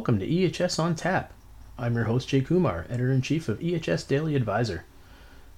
welcome 0.00 0.18
to 0.18 0.26
EHS 0.26 0.78
on 0.78 0.94
Tap. 0.94 1.30
I'm 1.76 1.94
your 1.94 2.04
host, 2.04 2.26
Jay 2.26 2.40
Kumar, 2.40 2.86
editor 2.88 3.12
in 3.12 3.20
chief 3.20 3.50
of 3.50 3.58
EHS 3.58 4.08
Daily 4.08 4.34
Advisor. 4.34 4.86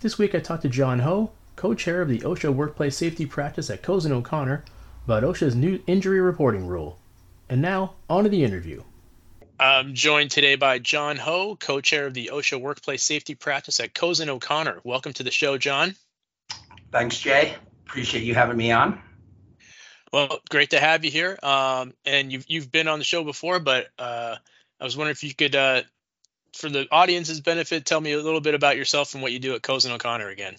This 0.01 0.19
week 0.19 0.35
I 0.35 0.41
talked 0.41 0.63
to 0.63 0.69
John 0.69 0.99
Ho, 0.99 1.31
co 1.55 1.75
chair 1.75 2.03
of 2.03 2.09
the 2.09 2.19
OSHA 2.23 2.53
Workplace 2.53 2.97
Safety 2.97 3.25
Practice 3.25 3.71
at 3.71 3.85
Cozen 3.85 4.11
O'Connor, 4.11 4.65
about 5.05 5.23
OSHA's 5.23 5.55
new 5.55 5.81
injury 5.87 6.21
reporting 6.21 6.67
rule. 6.67 6.99
And 7.49 7.63
now, 7.63 7.95
on 8.11 8.25
to 8.25 8.31
the 8.31 8.43
interview. 8.43 8.83
I'm 9.61 9.95
joined 9.95 10.33
today 10.33 10.57
by 10.57 10.81
John 10.81 11.19
Ho, 11.19 11.55
co 11.55 11.81
chair 11.81 12.09
of 12.09 12.15
the 12.15 12.31
OSHA 12.33 12.61
Workplace 12.61 13.05
Safety 13.05 13.37
Practice 13.37 13.79
at 13.79 13.95
Cozen 13.95 14.29
O'Connor. 14.29 14.81
Welcome 14.83 15.13
to 15.13 15.23
the 15.23 15.31
show, 15.31 15.57
John. 15.57 15.95
Thanks, 16.91 17.17
Jay. 17.17 17.55
Appreciate 17.87 18.25
you 18.25 18.35
having 18.35 18.57
me 18.57 18.73
on. 18.73 19.01
Well, 20.13 20.41
great 20.51 20.71
to 20.71 20.81
have 20.81 21.05
you 21.05 21.11
here. 21.11 21.39
Um, 21.43 21.95
and 22.05 22.31
you've 22.31 22.45
you've 22.49 22.71
been 22.71 22.89
on 22.89 22.99
the 22.99 23.05
show 23.05 23.25
before, 23.25 23.59
but 23.61 23.89
uh, 23.99 24.37
I 24.81 24.85
was 24.85 24.97
wondering 24.97 25.13
if 25.13 25.25
you 25.25 25.35
could, 25.35 25.57
uh, 25.57 25.83
for 26.55 26.69
the 26.69 26.87
audience's 26.91 27.41
benefit, 27.41 27.87
tell 27.87 28.01
me 28.01 28.13
a 28.13 28.21
little 28.21 28.41
bit 28.41 28.55
about 28.55 28.77
yourself 28.77 29.15
and 29.15 29.23
what 29.23 29.33
you 29.33 29.39
do 29.39 29.55
at 29.55 29.63
Cozen 29.63 29.93
O'Connor 29.93 30.29
again. 30.29 30.57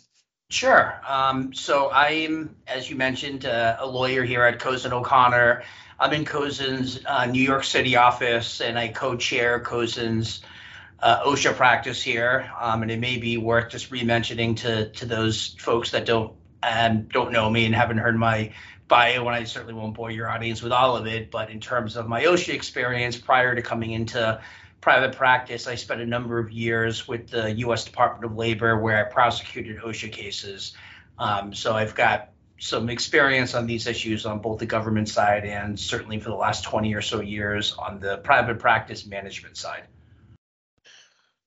Sure. 0.49 0.99
Um, 1.07 1.53
so 1.53 1.91
I'm, 1.91 2.55
as 2.67 2.89
you 2.89 2.95
mentioned, 2.95 3.45
uh, 3.45 3.77
a 3.79 3.87
lawyer 3.87 4.23
here 4.23 4.43
at 4.43 4.59
Cozen 4.59 4.91
O'Connor. 4.91 5.63
I'm 5.99 6.13
in 6.13 6.25
Cozen's 6.25 6.99
uh, 7.05 7.25
New 7.27 7.41
York 7.41 7.63
City 7.63 7.95
office, 7.95 8.59
and 8.59 8.77
I 8.77 8.89
co-chair 8.89 9.59
Cozen's 9.59 10.41
uh, 10.99 11.23
OSHA 11.25 11.55
practice 11.55 12.01
here. 12.01 12.51
Um, 12.59 12.81
and 12.81 12.91
it 12.91 12.99
may 12.99 13.17
be 13.17 13.37
worth 13.37 13.69
just 13.69 13.91
re-mentioning 13.91 14.55
to 14.55 14.89
to 14.89 15.05
those 15.05 15.55
folks 15.59 15.91
that 15.91 16.05
don't 16.05 16.33
and 16.63 17.09
don't 17.09 17.31
know 17.31 17.49
me 17.49 17.65
and 17.65 17.75
haven't 17.75 17.97
heard 17.97 18.17
my 18.17 18.53
bio, 18.93 19.25
and 19.25 19.35
I 19.35 19.43
certainly 19.43 19.73
won't 19.73 19.95
bore 19.95 20.11
your 20.11 20.29
audience 20.29 20.61
with 20.61 20.71
all 20.71 20.95
of 20.95 21.07
it. 21.07 21.31
But 21.31 21.49
in 21.49 21.59
terms 21.59 21.95
of 21.95 22.07
my 22.07 22.23
OSHA 22.25 22.53
experience 22.53 23.17
prior 23.17 23.55
to 23.55 23.61
coming 23.61 23.91
into 23.91 24.39
private 24.81 25.15
practice, 25.15 25.67
I 25.67 25.75
spent 25.75 26.01
a 26.01 26.05
number 26.05 26.37
of 26.37 26.51
years 26.51 27.07
with 27.07 27.29
the 27.29 27.51
U.S. 27.53 27.85
Department 27.85 28.31
of 28.31 28.37
Labor 28.37 28.77
where 28.77 29.03
I 29.03 29.11
prosecuted 29.11 29.79
OSHA 29.79 30.11
cases. 30.11 30.73
Um, 31.17 31.53
so 31.53 31.73
I've 31.73 31.95
got 31.95 32.29
some 32.59 32.89
experience 32.89 33.55
on 33.55 33.65
these 33.65 33.87
issues 33.87 34.25
on 34.25 34.39
both 34.39 34.59
the 34.59 34.65
government 34.65 35.09
side 35.09 35.45
and 35.45 35.79
certainly 35.79 36.19
for 36.19 36.29
the 36.29 36.35
last 36.35 36.63
20 36.63 36.93
or 36.93 37.01
so 37.01 37.19
years 37.19 37.73
on 37.73 37.99
the 37.99 38.17
private 38.17 38.59
practice 38.59 39.05
management 39.05 39.57
side. 39.57 39.83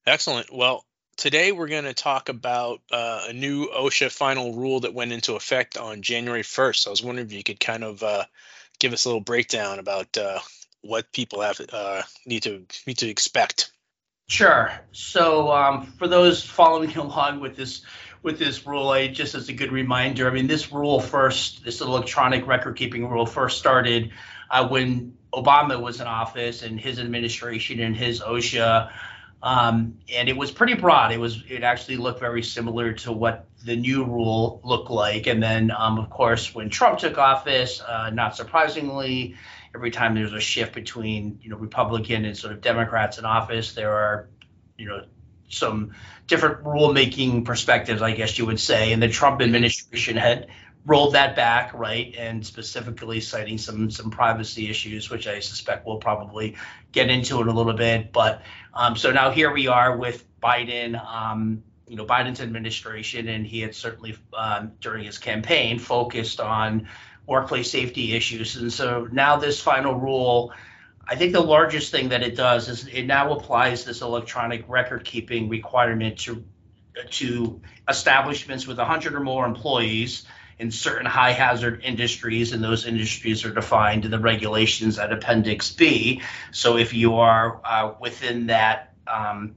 Excellent. 0.07 0.53
Well, 0.53 0.86
today 1.17 1.53
we're 1.53 1.69
going 1.69 1.85
to 1.85 1.95
talk 1.95 2.29
about 2.29 2.81
uh, 2.91 3.27
a 3.29 3.33
new 3.33 3.69
OSHA 3.69 4.11
final 4.11 4.55
rule 4.55 4.81
that 4.81 4.95
went 4.95 5.13
into 5.13 5.35
effect 5.35 5.77
on 5.77 6.03
January 6.03 6.43
1st. 6.43 6.77
So 6.77 6.91
I 6.91 6.93
was 6.93 7.03
wondering 7.03 7.27
if 7.27 7.33
you 7.33 7.43
could 7.43 7.61
kind 7.61 7.85
of 7.85 8.03
uh, 8.03 8.25
give 8.79 8.93
us 8.93 9.05
a 9.05 9.09
little 9.09 9.21
breakdown 9.21 9.79
about 9.79 10.17
uh, 10.17 10.39
what 10.83 11.13
people 11.13 11.41
have 11.41 11.61
uh, 11.73 12.03
need 12.27 12.43
to 12.45 12.67
need 12.87 12.99
to 12.99 13.09
expect. 13.09 13.73
Sure. 14.29 14.73
So 14.93 15.53
um, 15.53 15.87
for 15.99 16.09
those 16.09 16.43
following 16.43 16.95
along 16.97 17.41
with 17.41 17.57
this 17.57 17.83
with 18.23 18.39
this 18.39 18.67
rule, 18.67 18.89
I 18.89 19.09
just 19.09 19.35
as 19.35 19.49
a 19.49 19.53
good 19.53 19.73
reminder, 19.73 20.29
I 20.29 20.33
mean 20.33 20.47
this 20.47 20.73
rule 20.73 21.01
first, 21.01 21.65
this 21.65 21.81
electronic 21.81 22.47
record 22.47 22.77
keeping 22.77 23.09
rule 23.09 23.27
first 23.27 23.59
started 23.59 24.11
uh, 24.51 24.67
when 24.69 25.17
Obama 25.33 25.81
was 25.81 26.01
in 26.01 26.07
office 26.07 26.63
and 26.63 26.81
his 26.81 26.99
administration 26.99 27.81
and 27.81 27.97
his 27.97 28.21
OSHA 28.21 28.91
um, 29.47 29.99
and 30.13 30.29
it 30.29 30.37
was 30.37 30.51
pretty 30.51 30.75
broad. 30.75 31.13
It 31.13 31.21
was 31.21 31.45
it 31.49 31.63
actually 31.63 31.99
looked 31.99 32.19
very 32.19 32.43
similar 32.43 32.95
to 32.95 33.13
what 33.13 33.47
the 33.65 33.77
new 33.77 34.05
rule 34.05 34.61
looked 34.65 34.91
like. 34.91 35.29
And 35.29 35.41
then, 35.41 35.71
um, 35.71 36.01
of 36.01 36.11
course, 36.11 36.53
when 36.53 36.69
Trump 36.69 36.99
took 36.99 37.17
office, 37.17 37.81
uh, 37.81 38.11
not 38.11 38.35
surprisingly, 38.35 39.37
every 39.73 39.93
time 39.93 40.17
there's 40.17 40.33
a 40.33 40.41
shift 40.41 40.75
between 40.75 41.39
you 41.43 41.51
know 41.51 41.59
Republican 41.59 42.25
and 42.25 42.37
sort 42.37 42.55
of 42.55 42.61
Democrats 42.61 43.19
in 43.19 43.25
office, 43.25 43.75
there 43.75 43.93
are 43.93 44.29
you 44.77 44.89
know 44.89 45.05
some 45.49 45.93
different 46.27 46.65
rulemaking 46.65 47.45
perspectives, 47.45 48.03
I 48.03 48.17
guess 48.17 48.37
you 48.39 48.47
would 48.47 48.59
say. 48.59 48.93
And 48.93 49.01
the 49.01 49.09
Trump 49.09 49.41
administration 49.41 50.17
had 50.17 50.49
rolled 50.87 51.15
that 51.15 51.35
back, 51.35 51.75
right, 51.75 52.15
and 52.17 52.47
specifically 52.47 53.21
citing 53.21 53.59
some 53.59 53.91
some 53.91 54.11
privacy 54.11 54.71
issues, 54.71 55.11
which 55.11 55.27
I 55.27 55.41
suspect 55.41 55.87
we'll 55.87 55.99
probably 55.99 56.57
get 56.93 57.11
into 57.11 57.41
in 57.41 57.49
a 57.49 57.53
little 57.53 57.75
bit. 57.75 58.13
But 58.13 58.43
um, 58.77 58.97
so 58.97 59.11
now 59.11 59.31
here 59.31 59.53
we 59.53 59.67
are 59.69 59.97
with 59.97 60.25
Biden. 60.41 61.03
Um, 61.03 61.63
you 61.89 61.97
know, 61.97 62.05
Biden's 62.05 62.41
administration, 62.41 63.29
and 63.29 63.47
he 63.47 63.61
had 63.61 63.75
certainly 63.75 64.17
um, 64.37 64.73
during 64.81 65.05
his 65.05 65.19
campaign 65.19 65.79
focused 65.79 66.41
on 66.41 66.89
workplace 67.27 67.71
safety 67.71 68.13
issues. 68.15 68.57
And 68.57 68.73
so 68.73 69.09
now 69.11 69.37
this 69.37 69.61
final 69.61 69.95
rule, 69.95 70.53
I 71.09 71.17
think 71.17 71.33
the 71.33 71.41
largest 71.41 71.91
thing 71.91 72.11
that 72.11 72.23
it 72.23 72.37
does 72.37 72.69
is 72.69 72.87
it 72.87 73.05
now 73.05 73.33
applies 73.33 73.85
this 73.85 74.03
electronic 74.03 74.65
record 74.69 75.05
keeping 75.05 75.49
requirement 75.49 76.19
to 76.21 76.45
to 77.11 77.61
establishments 77.89 78.67
with 78.67 78.79
100 78.79 79.15
or 79.15 79.21
more 79.21 79.45
employees 79.45 80.25
in 80.59 80.71
certain 80.71 81.07
high 81.07 81.33
hazard 81.33 81.83
industries, 81.85 82.53
and 82.53 82.63
those 82.65 82.87
industries 82.87 83.45
are 83.45 83.53
defined 83.53 84.05
in 84.05 84.11
the 84.11 84.19
regulations 84.19 84.99
at 84.99 85.13
Appendix 85.13 85.73
B. 85.73 86.23
So 86.51 86.77
if 86.79 86.95
you 86.95 87.17
are 87.17 87.61
uh, 87.65 87.95
within 88.01 88.47
that 88.47 88.95
um, 89.07 89.57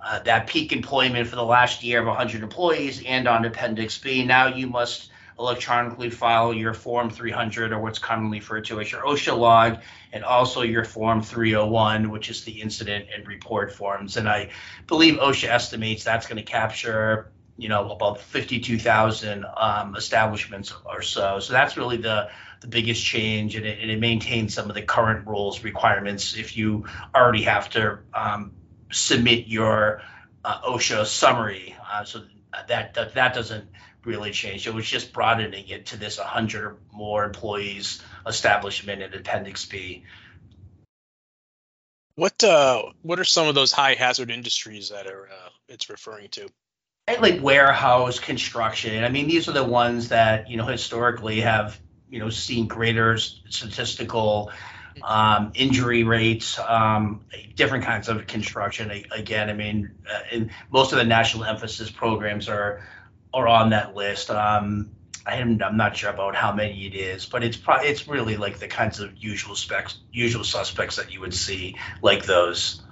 uh, 0.00 0.20
that 0.20 0.46
peak 0.46 0.72
employment 0.72 1.28
for 1.28 1.36
the 1.36 1.44
last 1.44 1.84
year 1.84 2.00
of 2.00 2.06
100 2.06 2.42
employees 2.42 3.02
and 3.04 3.28
on 3.28 3.44
Appendix 3.44 3.98
B, 3.98 4.24
now 4.24 4.46
you 4.46 4.66
must 4.66 5.10
electronically 5.38 6.10
file 6.10 6.52
your 6.52 6.74
Form 6.74 7.10
300 7.10 7.72
or 7.72 7.80
what's 7.80 7.98
commonly 7.98 8.38
referred 8.38 8.66
to 8.66 8.80
as 8.80 8.92
your 8.92 9.02
OSHA 9.02 9.36
log, 9.36 9.78
and 10.12 10.22
also 10.24 10.62
your 10.62 10.84
Form 10.84 11.22
301, 11.22 12.10
which 12.10 12.30
is 12.30 12.44
the 12.44 12.60
incident 12.60 13.06
and 13.14 13.26
report 13.26 13.72
forms. 13.72 14.16
And 14.16 14.28
I 14.28 14.50
believe 14.86 15.14
OSHA 15.14 15.48
estimates 15.48 16.04
that's 16.04 16.26
going 16.26 16.36
to 16.36 16.42
capture 16.42 17.30
you 17.60 17.68
know 17.68 17.90
about 17.90 18.20
52,000 18.20 19.44
um, 19.56 19.94
establishments 19.94 20.72
or 20.84 21.02
so. 21.02 21.40
So 21.40 21.52
that's 21.52 21.76
really 21.76 21.98
the 21.98 22.30
the 22.60 22.68
biggest 22.68 23.02
change, 23.02 23.56
and 23.56 23.64
it, 23.64 23.78
and 23.80 23.90
it, 23.90 23.98
maintains 23.98 24.52
some 24.52 24.68
of 24.68 24.74
the 24.74 24.82
current 24.82 25.26
rules 25.26 25.64
requirements. 25.64 26.36
If 26.36 26.56
you 26.56 26.86
already 27.14 27.44
have 27.44 27.70
to 27.70 28.00
um, 28.12 28.52
submit 28.90 29.46
your 29.46 30.02
uh, 30.44 30.60
OSHA 30.62 31.06
summary, 31.06 31.74
uh, 31.90 32.04
so 32.04 32.22
that, 32.68 32.94
that 32.94 33.14
that 33.14 33.34
doesn't 33.34 33.68
really 34.04 34.30
change. 34.30 34.66
It 34.66 34.74
was 34.74 34.86
just 34.86 35.12
broadening 35.12 35.68
it 35.68 35.86
to 35.86 35.96
this 35.96 36.18
100 36.18 36.64
or 36.64 36.76
more 36.92 37.24
employees 37.24 38.02
establishment 38.26 39.02
in 39.02 39.14
Appendix 39.14 39.64
B. 39.66 40.04
What 42.14 42.42
uh, 42.44 42.82
what 43.02 43.18
are 43.20 43.24
some 43.24 43.48
of 43.48 43.54
those 43.54 43.72
high 43.72 43.94
hazard 43.94 44.30
industries 44.30 44.90
that 44.90 45.06
are 45.06 45.28
uh, 45.28 45.48
it's 45.68 45.88
referring 45.88 46.28
to? 46.30 46.48
Like 47.16 47.42
warehouse 47.42 48.18
construction. 48.18 49.04
I 49.04 49.08
mean, 49.08 49.26
these 49.26 49.48
are 49.48 49.52
the 49.52 49.64
ones 49.64 50.08
that 50.10 50.50
you 50.50 50.56
know 50.56 50.66
historically 50.66 51.40
have 51.40 51.78
you 52.08 52.18
know 52.18 52.30
seen 52.30 52.66
greater 52.66 53.16
statistical 53.18 54.52
um, 55.02 55.52
injury 55.54 56.04
rates, 56.04 56.58
um, 56.58 57.24
different 57.54 57.84
kinds 57.84 58.08
of 58.08 58.26
construction. 58.26 58.90
Again, 59.10 59.48
I 59.48 59.54
mean, 59.54 59.92
uh, 60.10 60.44
most 60.70 60.92
of 60.92 60.98
the 60.98 61.04
national 61.04 61.44
emphasis 61.44 61.90
programs 61.90 62.48
are 62.48 62.86
are 63.32 63.48
on 63.48 63.70
that 63.70 63.94
list. 63.94 64.30
Um, 64.30 64.90
I'm, 65.26 65.62
I'm 65.62 65.76
not 65.76 65.96
sure 65.96 66.10
about 66.10 66.34
how 66.34 66.52
many 66.52 66.86
it 66.86 66.94
is, 66.94 67.26
but 67.26 67.44
it's 67.44 67.56
pro- 67.56 67.82
it's 67.82 68.08
really 68.08 68.36
like 68.36 68.58
the 68.58 68.68
kinds 68.68 69.00
of 69.00 69.16
usual 69.16 69.54
specs, 69.54 69.98
usual 70.12 70.44
suspects 70.44 70.96
that 70.96 71.12
you 71.12 71.20
would 71.20 71.34
see, 71.34 71.76
like 72.02 72.24
those. 72.24 72.82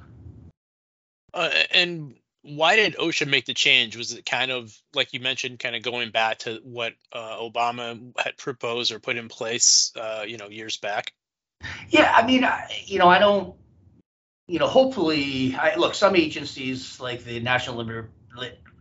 Uh, 1.34 1.50
and 1.72 2.14
why 2.48 2.76
did 2.76 2.96
OSHA 2.96 3.28
make 3.28 3.46
the 3.46 3.54
change? 3.54 3.96
Was 3.96 4.12
it 4.12 4.24
kind 4.24 4.50
of 4.50 4.74
like 4.94 5.12
you 5.12 5.20
mentioned, 5.20 5.58
kind 5.58 5.76
of 5.76 5.82
going 5.82 6.10
back 6.10 6.38
to 6.40 6.60
what 6.62 6.94
uh, 7.12 7.36
Obama 7.38 8.12
had 8.18 8.36
proposed 8.36 8.92
or 8.92 8.98
put 8.98 9.16
in 9.16 9.28
place, 9.28 9.92
uh, 9.96 10.24
you 10.26 10.38
know, 10.38 10.48
years 10.48 10.76
back? 10.76 11.12
Yeah, 11.88 12.12
I 12.14 12.26
mean, 12.26 12.44
I, 12.44 12.68
you 12.86 12.98
know, 12.98 13.08
I 13.08 13.18
don't, 13.18 13.54
you 14.46 14.58
know, 14.58 14.66
hopefully, 14.66 15.54
I, 15.56 15.76
look, 15.76 15.94
some 15.94 16.16
agencies 16.16 17.00
like 17.00 17.24
the 17.24 17.40
National 17.40 17.76
Labor 17.76 18.10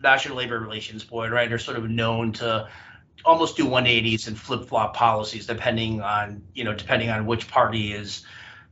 National 0.02 0.38
Labor 0.38 0.60
Relations 0.60 1.04
Board, 1.04 1.32
right, 1.32 1.52
are 1.52 1.58
sort 1.58 1.78
of 1.78 1.90
known 1.90 2.32
to 2.34 2.70
almost 3.26 3.58
do 3.58 3.66
180s 3.66 4.28
and 4.28 4.38
flip 4.38 4.68
flop 4.68 4.96
policies 4.96 5.48
depending 5.48 6.02
on, 6.02 6.44
you 6.54 6.64
know, 6.64 6.74
depending 6.74 7.10
on 7.10 7.26
which 7.26 7.48
party 7.48 7.92
is, 7.92 8.24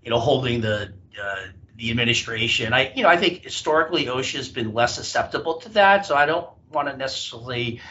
you 0.03 0.11
know, 0.11 0.19
holding 0.19 0.61
the 0.61 0.93
uh, 1.21 1.47
the 1.77 1.91
administration. 1.91 2.73
I, 2.73 2.93
you 2.93 3.03
know, 3.03 3.09
I 3.09 3.17
think 3.17 3.43
historically 3.43 4.05
OSHA 4.05 4.37
has 4.37 4.49
been 4.49 4.73
less 4.73 4.95
susceptible 4.95 5.55
to 5.61 5.69
that. 5.69 6.05
So 6.05 6.15
I 6.15 6.25
don't 6.25 6.47
want 6.71 6.87
to 6.87 6.95
necessarily, 6.95 7.81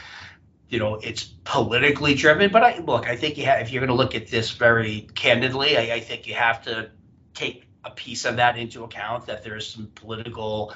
you 0.68 0.78
know, 0.78 0.94
it's 0.96 1.24
politically 1.24 2.14
driven. 2.14 2.50
But 2.50 2.62
I 2.62 2.78
look, 2.78 3.06
I 3.06 3.16
think 3.16 3.36
you 3.36 3.44
have, 3.44 3.60
if 3.60 3.72
you're 3.72 3.80
going 3.80 3.96
to 3.96 4.02
look 4.02 4.14
at 4.14 4.28
this 4.28 4.52
very 4.52 5.08
candidly, 5.14 5.76
I, 5.76 5.96
I 5.96 6.00
think 6.00 6.26
you 6.26 6.34
have 6.34 6.62
to 6.64 6.90
take 7.34 7.64
a 7.84 7.90
piece 7.90 8.24
of 8.24 8.36
that 8.36 8.56
into 8.56 8.84
account 8.84 9.26
that 9.26 9.44
there's 9.44 9.66
some 9.66 9.90
political 9.94 10.74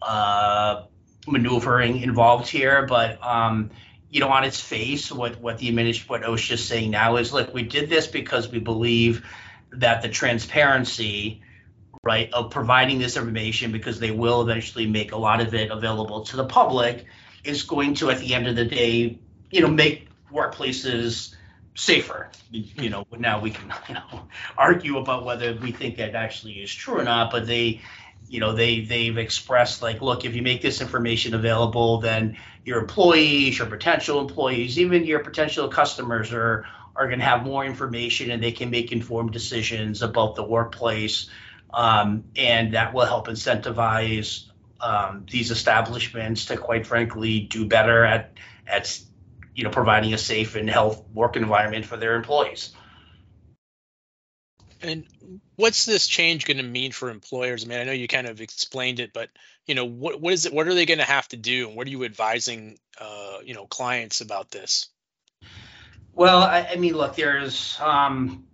uh, 0.00 0.84
maneuvering 1.26 2.00
involved 2.02 2.48
here. 2.48 2.86
But 2.86 3.20
um, 3.24 3.70
you 4.10 4.20
know, 4.20 4.28
on 4.28 4.44
its 4.44 4.60
face, 4.60 5.10
what 5.10 5.40
what 5.40 5.58
the 5.58 5.68
administration, 5.68 6.08
what 6.08 6.22
OSHA 6.22 6.52
is 6.52 6.64
saying 6.64 6.92
now 6.92 7.16
is, 7.16 7.32
look, 7.32 7.52
we 7.52 7.64
did 7.64 7.90
this 7.90 8.06
because 8.06 8.48
we 8.48 8.60
believe 8.60 9.26
that 9.72 10.02
the 10.02 10.08
transparency 10.08 11.42
right, 12.04 12.32
of 12.32 12.50
providing 12.50 12.98
this 12.98 13.16
information 13.16 13.72
because 13.72 13.98
they 13.98 14.10
will 14.10 14.42
eventually 14.42 14.86
make 14.86 15.12
a 15.12 15.16
lot 15.16 15.40
of 15.40 15.54
it 15.54 15.70
available 15.70 16.22
to 16.26 16.36
the 16.36 16.44
public 16.44 17.06
is 17.44 17.62
going 17.62 17.94
to, 17.94 18.10
at 18.10 18.18
the 18.18 18.34
end 18.34 18.46
of 18.46 18.56
the 18.56 18.64
day, 18.64 19.18
you 19.50 19.60
know, 19.60 19.68
make 19.68 20.08
workplaces 20.32 21.34
safer. 21.74 22.30
You 22.50 22.90
know, 22.90 23.06
now 23.16 23.40
we 23.40 23.50
can 23.50 23.72
you 23.88 23.94
know 23.94 24.28
argue 24.56 24.98
about 24.98 25.24
whether 25.24 25.54
we 25.54 25.72
think 25.72 25.96
that 25.96 26.14
actually 26.14 26.54
is 26.54 26.72
true 26.72 26.98
or 26.98 27.04
not, 27.04 27.30
but 27.30 27.46
they, 27.46 27.80
you 28.28 28.40
know, 28.40 28.52
they 28.52 28.80
they've 28.80 29.16
expressed 29.18 29.82
like, 29.82 30.00
look, 30.00 30.24
if 30.24 30.34
you 30.34 30.42
make 30.42 30.62
this 30.62 30.80
information 30.80 31.34
available, 31.34 32.00
then 32.00 32.36
your 32.64 32.80
employees, 32.80 33.58
your 33.58 33.66
potential 33.66 34.20
employees, 34.20 34.78
even 34.78 35.04
your 35.04 35.20
potential 35.20 35.68
customers 35.68 36.32
are 36.32 36.66
are 36.96 37.08
going 37.08 37.18
to 37.18 37.24
have 37.24 37.44
more 37.44 37.64
information 37.64 38.30
and 38.30 38.42
they 38.42 38.52
can 38.52 38.70
make 38.70 38.92
informed 38.92 39.32
decisions 39.32 40.00
about 40.02 40.36
the 40.36 40.44
workplace, 40.44 41.28
um, 41.74 42.24
and 42.36 42.74
that 42.74 42.94
will 42.94 43.06
help 43.06 43.28
incentivize 43.28 44.44
um, 44.80 45.26
these 45.30 45.50
establishments 45.50 46.46
to, 46.46 46.56
quite 46.56 46.86
frankly, 46.86 47.40
do 47.40 47.66
better 47.66 48.04
at 48.04 48.32
at 48.66 48.98
you 49.54 49.64
know 49.64 49.70
providing 49.70 50.14
a 50.14 50.18
safe 50.18 50.56
and 50.56 50.68
health 50.68 51.02
work 51.12 51.36
environment 51.36 51.84
for 51.84 51.96
their 51.96 52.16
employees. 52.16 52.72
And 54.82 55.06
what's 55.56 55.86
this 55.86 56.06
change 56.06 56.44
going 56.44 56.58
to 56.58 56.62
mean 56.62 56.92
for 56.92 57.08
employers? 57.08 57.64
I 57.64 57.68
mean, 57.68 57.78
I 57.78 57.84
know 57.84 57.92
you 57.92 58.06
kind 58.06 58.26
of 58.26 58.40
explained 58.40 59.00
it, 59.00 59.12
but 59.14 59.30
you 59.66 59.74
know, 59.74 59.86
what 59.86 60.20
what 60.20 60.32
is 60.32 60.46
it? 60.46 60.52
What 60.52 60.68
are 60.68 60.74
they 60.74 60.86
going 60.86 60.98
to 60.98 61.04
have 61.04 61.26
to 61.28 61.36
do, 61.36 61.68
and 61.68 61.76
what 61.76 61.86
are 61.86 61.90
you 61.90 62.04
advising, 62.04 62.78
uh, 63.00 63.38
you 63.44 63.54
know, 63.54 63.66
clients 63.66 64.20
about 64.20 64.50
this? 64.50 64.88
Well, 66.12 66.42
I, 66.42 66.68
I 66.72 66.76
mean, 66.76 66.94
look, 66.94 67.16
there's, 67.16 67.76
um, 67.80 68.46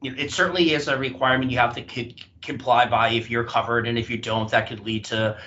you 0.00 0.12
know, 0.12 0.22
it 0.22 0.32
certainly 0.32 0.72
is 0.72 0.86
a 0.86 0.96
requirement 0.96 1.50
you 1.50 1.58
have 1.58 1.74
to 1.74 1.88
c- 1.88 2.16
comply 2.42 2.86
by 2.86 3.10
if 3.10 3.30
you're 3.30 3.44
covered, 3.44 3.86
and 3.86 3.98
if 3.98 4.10
you 4.10 4.18
don't, 4.18 4.50
that 4.50 4.68
could 4.68 4.80
lead 4.80 5.06
to 5.06 5.38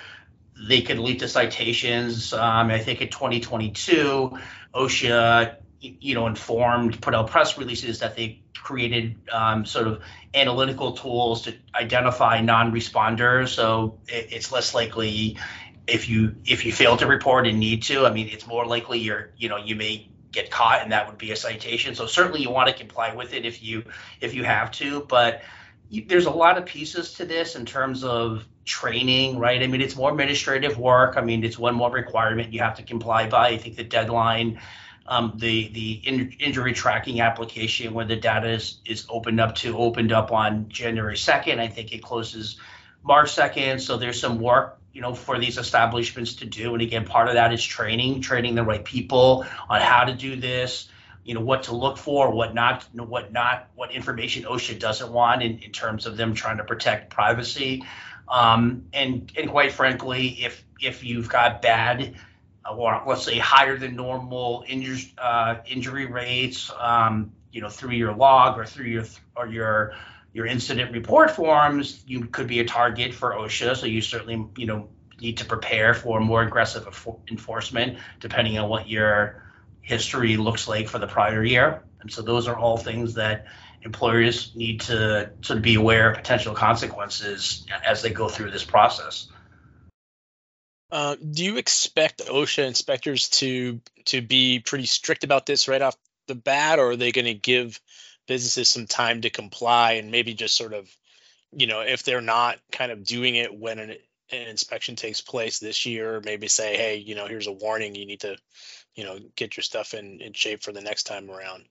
they 0.68 0.82
could 0.82 0.98
lead 0.98 1.20
to 1.20 1.28
citations. 1.28 2.32
Um, 2.32 2.70
I 2.70 2.78
think 2.78 3.00
in 3.00 3.08
2022, 3.08 4.38
OSHA, 4.72 5.56
you 5.80 6.14
know, 6.14 6.26
informed, 6.26 7.00
put 7.00 7.14
out 7.14 7.28
press 7.28 7.58
releases 7.58 7.98
that 8.00 8.16
they 8.16 8.40
created 8.54 9.16
um, 9.30 9.66
sort 9.66 9.86
of 9.86 10.02
analytical 10.32 10.92
tools 10.92 11.42
to 11.42 11.54
identify 11.74 12.40
non-responders. 12.40 13.48
So 13.48 13.98
it, 14.08 14.28
it's 14.30 14.52
less 14.52 14.74
likely 14.74 15.38
if 15.86 16.08
you 16.08 16.36
if 16.46 16.64
you 16.64 16.72
fail 16.72 16.96
to 16.96 17.06
report 17.06 17.46
and 17.46 17.58
need 17.58 17.82
to. 17.84 18.06
I 18.06 18.12
mean, 18.12 18.28
it's 18.28 18.46
more 18.46 18.66
likely 18.66 19.00
you're 19.00 19.30
you 19.36 19.48
know 19.48 19.56
you 19.56 19.76
may 19.76 20.08
get 20.32 20.50
caught 20.50 20.82
and 20.82 20.92
that 20.92 21.08
would 21.08 21.18
be 21.18 21.30
a 21.30 21.36
citation. 21.36 21.94
So 21.94 22.06
certainly 22.06 22.40
you 22.40 22.50
want 22.50 22.68
to 22.68 22.74
comply 22.74 23.14
with 23.14 23.34
it 23.34 23.44
if 23.44 23.62
you 23.62 23.84
if 24.20 24.34
you 24.34 24.44
have 24.44 24.70
to, 24.72 25.00
but 25.08 25.42
there's 26.02 26.26
a 26.26 26.30
lot 26.30 26.58
of 26.58 26.66
pieces 26.66 27.14
to 27.14 27.24
this 27.24 27.56
in 27.56 27.66
terms 27.66 28.04
of 28.04 28.44
training, 28.64 29.38
right? 29.38 29.62
I 29.62 29.66
mean, 29.66 29.80
it's 29.80 29.96
more 29.96 30.10
administrative 30.10 30.78
work. 30.78 31.16
I 31.16 31.20
mean, 31.20 31.44
it's 31.44 31.58
one 31.58 31.74
more 31.74 31.90
requirement 31.90 32.52
you 32.52 32.60
have 32.60 32.76
to 32.76 32.82
comply 32.82 33.28
by. 33.28 33.48
I 33.48 33.58
think 33.58 33.76
the 33.76 33.84
deadline, 33.84 34.60
um, 35.06 35.34
the 35.36 35.68
the 35.68 35.92
in, 36.04 36.32
injury 36.40 36.72
tracking 36.72 37.20
application 37.20 37.92
where 37.94 38.06
the 38.06 38.16
data 38.16 38.50
is 38.50 38.78
is 38.86 39.06
opened 39.08 39.40
up 39.40 39.54
to 39.56 39.76
opened 39.76 40.12
up 40.12 40.32
on 40.32 40.68
January 40.68 41.16
2nd. 41.16 41.58
I 41.58 41.68
think 41.68 41.92
it 41.92 42.02
closes 42.02 42.58
March 43.02 43.34
2nd. 43.34 43.80
So 43.80 43.96
there's 43.96 44.20
some 44.20 44.40
work, 44.40 44.78
you 44.92 45.02
know, 45.02 45.14
for 45.14 45.38
these 45.38 45.58
establishments 45.58 46.34
to 46.36 46.46
do. 46.46 46.72
And 46.72 46.82
again, 46.82 47.04
part 47.04 47.28
of 47.28 47.34
that 47.34 47.52
is 47.52 47.62
training, 47.62 48.22
training 48.22 48.54
the 48.54 48.64
right 48.64 48.84
people 48.84 49.44
on 49.68 49.80
how 49.80 50.04
to 50.04 50.14
do 50.14 50.36
this 50.36 50.88
you 51.24 51.34
know 51.34 51.40
what 51.40 51.64
to 51.64 51.74
look 51.74 51.96
for, 51.96 52.30
what 52.30 52.54
not, 52.54 52.84
what 52.92 53.32
not, 53.32 53.70
what 53.74 53.92
information 53.92 54.44
OSHA 54.44 54.78
doesn't 54.78 55.10
want 55.10 55.42
in, 55.42 55.58
in 55.60 55.72
terms 55.72 56.06
of 56.06 56.16
them 56.16 56.34
trying 56.34 56.58
to 56.58 56.64
protect 56.64 57.10
privacy. 57.10 57.82
Um, 58.28 58.86
and 58.92 59.32
and 59.36 59.50
quite 59.50 59.72
frankly, 59.72 60.28
if 60.44 60.64
if 60.80 61.02
you've 61.02 61.28
got 61.28 61.62
bad 61.62 62.14
or 62.70 63.02
let's 63.06 63.24
say 63.24 63.38
higher 63.38 63.76
than 63.76 63.96
normal 63.96 64.64
injury 64.66 65.12
uh, 65.18 65.56
injury 65.66 66.06
rates, 66.06 66.70
um, 66.78 67.32
you 67.52 67.60
know, 67.60 67.68
through 67.68 67.92
your 67.92 68.14
log 68.14 68.58
or 68.58 68.66
through 68.66 68.86
your 68.86 69.04
or 69.36 69.46
your 69.46 69.94
your 70.32 70.46
incident 70.46 70.92
report 70.92 71.30
forms, 71.30 72.02
you 72.06 72.26
could 72.26 72.48
be 72.48 72.60
a 72.60 72.64
target 72.64 73.14
for 73.14 73.32
OSHA. 73.32 73.76
So 73.76 73.86
you 73.86 74.00
certainly 74.00 74.46
you 74.56 74.66
know 74.66 74.88
need 75.20 75.38
to 75.38 75.44
prepare 75.44 75.94
for 75.94 76.20
more 76.20 76.42
aggressive 76.42 76.86
enforcement 77.30 77.98
depending 78.20 78.58
on 78.58 78.68
what 78.68 78.88
your 78.88 79.42
history 79.84 80.36
looks 80.36 80.66
like 80.66 80.88
for 80.88 80.98
the 80.98 81.06
prior 81.06 81.44
year. 81.44 81.84
And 82.00 82.12
so 82.12 82.22
those 82.22 82.48
are 82.48 82.56
all 82.56 82.76
things 82.76 83.14
that 83.14 83.46
employers 83.82 84.52
need 84.54 84.80
to 84.82 85.30
sort 85.42 85.58
of 85.58 85.62
be 85.62 85.74
aware 85.74 86.10
of 86.10 86.16
potential 86.16 86.54
consequences 86.54 87.66
as 87.86 88.02
they 88.02 88.10
go 88.10 88.28
through 88.28 88.50
this 88.50 88.64
process. 88.64 89.28
Uh, 90.90 91.16
do 91.16 91.44
you 91.44 91.56
expect 91.56 92.26
OSHA 92.26 92.66
inspectors 92.66 93.28
to 93.28 93.80
to 94.06 94.20
be 94.20 94.60
pretty 94.60 94.86
strict 94.86 95.24
about 95.24 95.44
this 95.44 95.66
right 95.66 95.82
off 95.82 95.96
the 96.28 96.34
bat, 96.34 96.78
or 96.78 96.90
are 96.90 96.96
they 96.96 97.12
going 97.12 97.24
to 97.24 97.34
give 97.34 97.80
businesses 98.26 98.68
some 98.68 98.86
time 98.86 99.22
to 99.22 99.30
comply 99.30 99.92
and 99.92 100.10
maybe 100.10 100.34
just 100.34 100.56
sort 100.56 100.72
of, 100.72 100.88
you 101.52 101.66
know, 101.66 101.80
if 101.80 102.02
they're 102.02 102.20
not 102.20 102.58
kind 102.70 102.92
of 102.92 103.04
doing 103.04 103.34
it 103.34 103.58
when 103.58 103.78
an, 103.78 103.90
an 104.30 104.48
inspection 104.48 104.96
takes 104.96 105.20
place 105.20 105.58
this 105.58 105.84
year, 105.84 106.22
maybe 106.24 106.48
say, 106.48 106.76
hey, 106.76 106.96
you 106.96 107.14
know, 107.14 107.26
here's 107.26 107.46
a 107.46 107.52
warning, 107.52 107.94
you 107.94 108.06
need 108.06 108.20
to, 108.20 108.36
you 108.94 109.04
know, 109.04 109.18
get 109.36 109.56
your 109.56 109.64
stuff 109.64 109.94
in, 109.94 110.20
in 110.20 110.32
shape 110.32 110.62
for 110.62 110.72
the 110.72 110.80
next 110.80 111.04
time 111.04 111.30
around. 111.30 111.64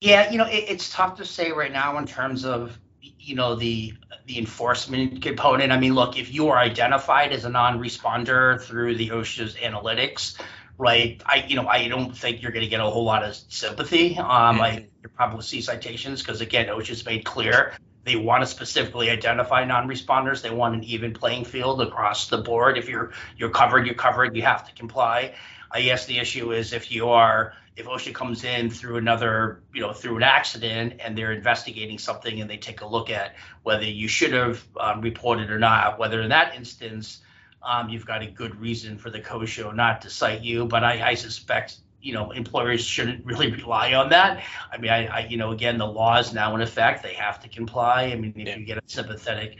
Yeah, 0.00 0.30
you 0.30 0.38
know, 0.38 0.46
it, 0.46 0.64
it's 0.68 0.90
tough 0.90 1.16
to 1.18 1.24
say 1.24 1.52
right 1.52 1.72
now 1.72 1.98
in 1.98 2.06
terms 2.06 2.44
of 2.44 2.78
you 3.00 3.34
know 3.34 3.54
the 3.54 3.94
the 4.26 4.38
enforcement 4.38 5.22
component. 5.22 5.72
I 5.72 5.78
mean, 5.78 5.94
look, 5.94 6.18
if 6.18 6.32
you 6.32 6.48
are 6.48 6.58
identified 6.58 7.32
as 7.32 7.44
a 7.44 7.50
non-responder 7.50 8.60
through 8.60 8.96
the 8.96 9.10
OSHA's 9.10 9.54
analytics, 9.54 10.40
right? 10.78 11.22
I 11.24 11.44
you 11.48 11.56
know 11.56 11.66
I 11.66 11.88
don't 11.88 12.16
think 12.16 12.42
you're 12.42 12.52
going 12.52 12.64
to 12.64 12.70
get 12.70 12.80
a 12.80 12.84
whole 12.84 13.04
lot 13.04 13.22
of 13.24 13.34
sympathy. 13.34 14.18
Um, 14.18 14.26
mm-hmm. 14.26 14.60
I 14.60 14.86
you 15.02 15.08
probably 15.14 15.42
see 15.42 15.60
citations 15.60 16.22
because 16.22 16.40
again, 16.40 16.66
OSHA's 16.66 17.04
made 17.06 17.24
clear 17.24 17.72
they 18.06 18.16
want 18.16 18.42
to 18.42 18.46
specifically 18.46 19.10
identify 19.10 19.64
non-responders. 19.64 20.40
They 20.40 20.50
want 20.50 20.76
an 20.76 20.84
even 20.84 21.12
playing 21.12 21.44
field 21.44 21.82
across 21.82 22.28
the 22.28 22.38
board. 22.38 22.78
If 22.78 22.88
you're 22.88 23.12
you're 23.36 23.50
covered, 23.50 23.84
you're 23.84 23.96
covered. 23.96 24.34
You 24.36 24.42
have 24.42 24.66
to 24.68 24.74
comply. 24.74 25.34
I 25.70 25.82
guess 25.82 26.06
the 26.06 26.18
issue 26.18 26.52
is 26.52 26.72
if 26.72 26.90
you 26.90 27.08
are 27.08 27.54
if 27.76 27.86
OSHA 27.86 28.14
comes 28.14 28.42
in 28.42 28.70
through 28.70 28.96
another, 28.96 29.60
you 29.74 29.82
know, 29.82 29.92
through 29.92 30.16
an 30.16 30.22
accident 30.22 30.94
and 30.98 31.16
they're 31.16 31.32
investigating 31.32 31.98
something 31.98 32.40
and 32.40 32.48
they 32.48 32.56
take 32.56 32.80
a 32.80 32.86
look 32.86 33.10
at 33.10 33.36
whether 33.62 33.84
you 33.84 34.08
should 34.08 34.32
have 34.32 34.64
um, 34.80 35.02
reported 35.02 35.50
or 35.50 35.58
not, 35.58 35.98
whether 35.98 36.22
in 36.22 36.30
that 36.30 36.54
instance 36.54 37.20
um, 37.62 37.90
you've 37.90 38.06
got 38.06 38.22
a 38.22 38.26
good 38.26 38.58
reason 38.58 38.96
for 38.96 39.10
the 39.10 39.20
CSHO 39.20 39.74
not 39.74 40.02
to 40.02 40.10
cite 40.10 40.42
you. 40.42 40.64
But 40.64 40.84
I, 40.84 41.10
I 41.10 41.14
suspect, 41.14 41.76
you 42.00 42.14
know, 42.14 42.30
employers 42.30 42.82
shouldn't 42.82 43.26
really 43.26 43.52
rely 43.52 43.92
on 43.92 44.08
that. 44.08 44.42
I 44.72 44.78
mean, 44.78 44.90
I, 44.90 45.06
I, 45.06 45.26
you 45.26 45.36
know, 45.36 45.50
again, 45.50 45.76
the 45.76 45.86
law 45.86 46.18
is 46.18 46.32
now 46.32 46.54
in 46.54 46.62
effect; 46.62 47.02
they 47.02 47.14
have 47.14 47.40
to 47.40 47.48
comply. 47.48 48.04
I 48.04 48.16
mean, 48.16 48.32
if 48.36 48.46
yeah. 48.46 48.56
you 48.56 48.64
get 48.64 48.78
a 48.78 48.82
sympathetic, 48.86 49.58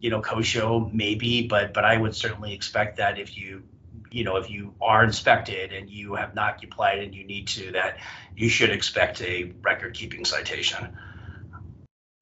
you 0.00 0.10
know, 0.10 0.20
CSHO, 0.20 0.92
maybe, 0.92 1.46
but 1.46 1.72
but 1.72 1.86
I 1.86 1.96
would 1.96 2.14
certainly 2.14 2.52
expect 2.52 2.98
that 2.98 3.18
if 3.18 3.38
you 3.38 3.62
you 4.14 4.22
know, 4.22 4.36
if 4.36 4.48
you 4.48 4.74
are 4.80 5.02
inspected 5.02 5.72
and 5.72 5.90
you 5.90 6.14
have 6.14 6.36
not 6.36 6.60
complied 6.60 7.00
and 7.00 7.12
you 7.12 7.24
need 7.24 7.48
to, 7.48 7.72
that 7.72 7.98
you 8.36 8.48
should 8.48 8.70
expect 8.70 9.20
a 9.20 9.52
record 9.60 9.92
keeping 9.92 10.24
citation. 10.24 10.96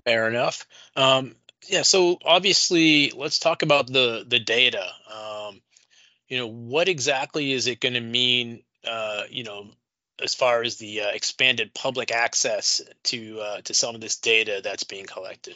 Fair 0.06 0.26
enough. 0.26 0.66
Um, 0.96 1.37
yeah. 1.68 1.82
So 1.82 2.18
obviously, 2.25 3.12
let's 3.14 3.38
talk 3.38 3.62
about 3.62 3.87
the 3.87 4.25
the 4.26 4.40
data. 4.40 4.87
Um, 5.14 5.61
you 6.28 6.38
know, 6.38 6.46
what 6.46 6.88
exactly 6.88 7.52
is 7.52 7.66
it 7.66 7.78
going 7.78 7.94
to 7.94 8.00
mean? 8.00 8.62
Uh, 8.88 9.25
you 9.28 9.44
know, 9.44 9.66
as 10.20 10.34
far 10.34 10.62
as 10.62 10.78
the 10.78 11.02
uh, 11.02 11.08
expanded 11.11 11.75
public 11.75 12.11
access 12.11 12.80
to 13.04 13.38
uh, 13.38 13.61
to 13.62 13.75
some 13.75 13.94
of 13.94 14.00
this 14.00 14.16
data 14.16 14.62
that's 14.64 14.84
being 14.84 15.04
collected. 15.04 15.54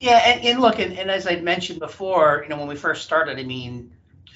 Yeah, 0.00 0.18
and, 0.18 0.44
and 0.44 0.60
look, 0.60 0.78
and, 0.78 0.96
and, 0.96 1.10
as 1.10 1.26
I 1.26 1.36
mentioned 1.40 1.80
before, 1.80 2.42
you 2.44 2.48
know, 2.48 2.58
when 2.58 2.68
we 2.68 2.76
first 2.76 3.02
started, 3.02 3.36
I 3.36 3.42
mean, 3.42 3.90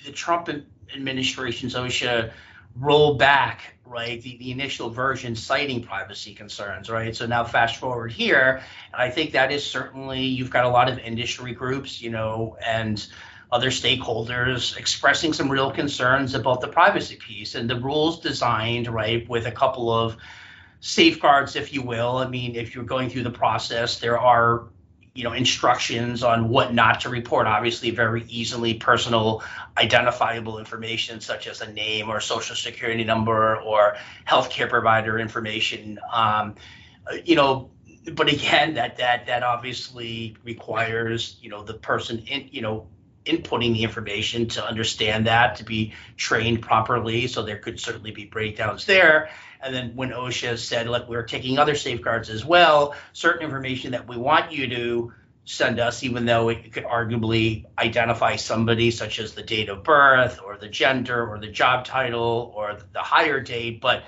the 0.05 0.13
Trump 0.13 0.49
administration's 0.95 1.75
OSHA 1.75 2.33
roll 2.77 3.15
back, 3.15 3.75
right, 3.85 4.21
the, 4.23 4.37
the 4.39 4.51
initial 4.51 4.91
version 4.91 5.37
citing 5.37 5.83
privacy 5.83 6.35
concerns, 6.35 6.89
right? 6.89 7.15
So 7.15 7.27
now 7.27 7.45
fast 7.45 7.77
forward 7.77 8.13
here, 8.13 8.63
I 8.93 9.11
think 9.11 9.33
that 9.33 9.53
is 9.53 9.65
certainly, 9.65 10.23
you've 10.23 10.51
got 10.51 10.65
a 10.65 10.69
lot 10.69 10.89
of 10.89 10.99
industry 10.99 11.53
groups, 11.53 12.01
you 12.01 12.11
know, 12.11 12.57
and 12.65 13.07
other 13.51 13.69
stakeholders 13.69 14.79
expressing 14.79 15.35
some 15.35 15.51
real 15.51 15.71
concerns 15.71 16.35
about 16.35 16.63
the 16.63 16.69
privacy 16.69 17.17
piece 17.17 17.55
and 17.55 17.69
the 17.69 17.79
rules 17.79 18.21
designed, 18.21 18.89
right, 18.89 19.29
with 19.29 19.47
a 19.47 19.53
couple 19.53 19.93
of 19.93 20.17
safeguards, 20.81 21.55
if 21.55 21.75
you 21.75 21.83
will. 21.83 22.17
I 22.17 22.29
mean, 22.29 22.57
if 22.57 22.75
you're 22.75 22.85
going 22.85 23.11
through 23.11 23.25
the 23.25 23.31
process, 23.31 24.01
there 24.01 24.19
are 24.19 24.65
you 25.15 25.25
know 25.25 25.33
instructions 25.33 26.23
on 26.23 26.49
what 26.49 26.73
not 26.73 27.01
to 27.01 27.09
report. 27.09 27.47
Obviously 27.47 27.91
very 27.91 28.25
easily 28.29 28.75
personal 28.75 29.43
identifiable 29.77 30.59
information 30.59 31.21
such 31.21 31.47
as 31.47 31.61
a 31.61 31.73
name 31.73 32.09
or 32.09 32.21
social 32.21 32.57
security 32.57 33.05
number 33.05 33.57
or 33.57 33.97
healthcare 34.27 34.69
provider 34.69 35.19
information. 35.19 35.99
Um, 36.13 36.55
you 37.25 37.37
know 37.37 37.71
but 38.11 38.29
again, 38.29 38.75
that 38.75 38.97
that 38.97 39.27
that 39.27 39.43
obviously 39.43 40.37
requires 40.45 41.37
you 41.41 41.51
know 41.51 41.63
the 41.63 41.75
person 41.75 42.19
in 42.27 42.49
you 42.51 42.63
know 42.63 42.89
inputting 43.25 43.75
the 43.75 43.83
information 43.83 44.49
to 44.49 44.67
understand 44.67 45.27
that 45.27 45.57
to 45.57 45.65
be 45.65 45.95
trained 46.17 46.63
properly. 46.63 47.27
So 47.27 47.43
there 47.43 47.59
could 47.59 47.79
certainly 47.81 48.11
be 48.11 48.25
breakdowns 48.25 48.85
there. 48.85 49.31
And 49.61 49.75
then 49.75 49.95
when 49.95 50.11
OSHA 50.11 50.59
said, 50.59 50.89
look, 50.89 51.09
we're 51.09 51.23
taking 51.23 51.59
other 51.59 51.77
safeguards 51.77 52.31
as 52.31 52.45
well, 52.45 52.95
certain 53.13 53.45
information 53.45 53.93
that 53.93 54.09
we 54.09 54.17
want 54.17 54.53
you 54.53 54.69
to 54.69 55.13
send 55.45 55.81
us, 55.81 56.03
even 56.03 56.25
though 56.25 56.49
it 56.49 56.73
could 56.73 56.85
arguably 56.85 57.67
identify 57.79 58.37
somebody, 58.37 58.91
such 58.91 59.19
as 59.19 59.35
the 59.35 59.43
date 59.43 59.69
of 59.69 59.83
birth 59.83 60.41
or 60.45 60.57
the 60.57 60.69
gender 60.69 61.29
or 61.29 61.39
the 61.39 61.49
job 61.49 61.85
title 61.85 62.53
or 62.57 62.79
the 62.93 63.01
hire 63.01 63.41
date, 63.41 63.81
but 63.81 64.05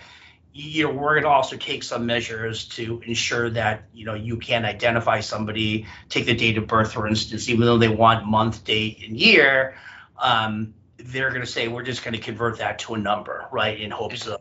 we're 0.55 1.15
going 1.15 1.25
to 1.25 1.29
also 1.29 1.57
take 1.57 1.83
some 1.83 2.07
measures 2.07 2.67
to 2.67 3.03
ensure 3.05 3.51
that 3.51 3.85
you 3.93 4.05
know 4.07 4.15
you 4.15 4.37
can 4.37 4.65
identify 4.65 5.21
somebody 5.21 5.87
take 6.09 6.27
the 6.27 6.35
date 6.35 6.57
of 6.59 6.67
birth 6.67 6.93
for 6.93 7.09
instance 7.09 7.49
even 7.49 7.67
though 7.67 7.79
they 7.79 7.89
want 7.89 8.25
month 8.25 8.65
date 8.65 9.03
and 9.07 9.19
year 9.19 9.77
um, 10.19 10.73
they're 10.97 11.31
going 11.31 11.41
to 11.41 11.47
say 11.47 11.67
we're 11.67 11.83
just 11.83 12.05
going 12.05 12.15
to 12.15 12.21
convert 12.21 12.59
that 12.59 12.79
to 12.79 12.95
a 12.95 12.99
number 12.99 13.49
right 13.51 13.81
in 13.81 13.91
hopes 13.91 14.27
of 14.27 14.41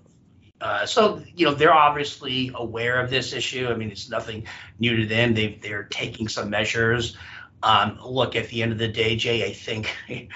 uh, 0.62 0.86
so 0.86 1.22
you 1.36 1.46
know 1.46 1.54
they're 1.54 1.74
obviously 1.74 2.50
aware 2.56 3.02
of 3.02 3.10
this 3.10 3.34
issue. 3.34 3.68
I 3.68 3.76
mean, 3.76 3.92
it's 3.92 4.10
nothing 4.10 4.48
new 4.80 4.96
to 4.96 5.06
them. 5.06 5.34
They 5.34 5.60
they're 5.62 5.84
taking 5.84 6.30
some 6.30 6.50
measures. 6.50 7.18
Um, 7.62 8.00
look, 8.02 8.38
at 8.38 8.48
the 8.48 8.64
end 8.64 8.72
of 8.72 8.78
the 8.78 8.88
day, 8.88 9.18
Jay, 9.18 9.46
I 9.46 9.52
think 9.52 9.94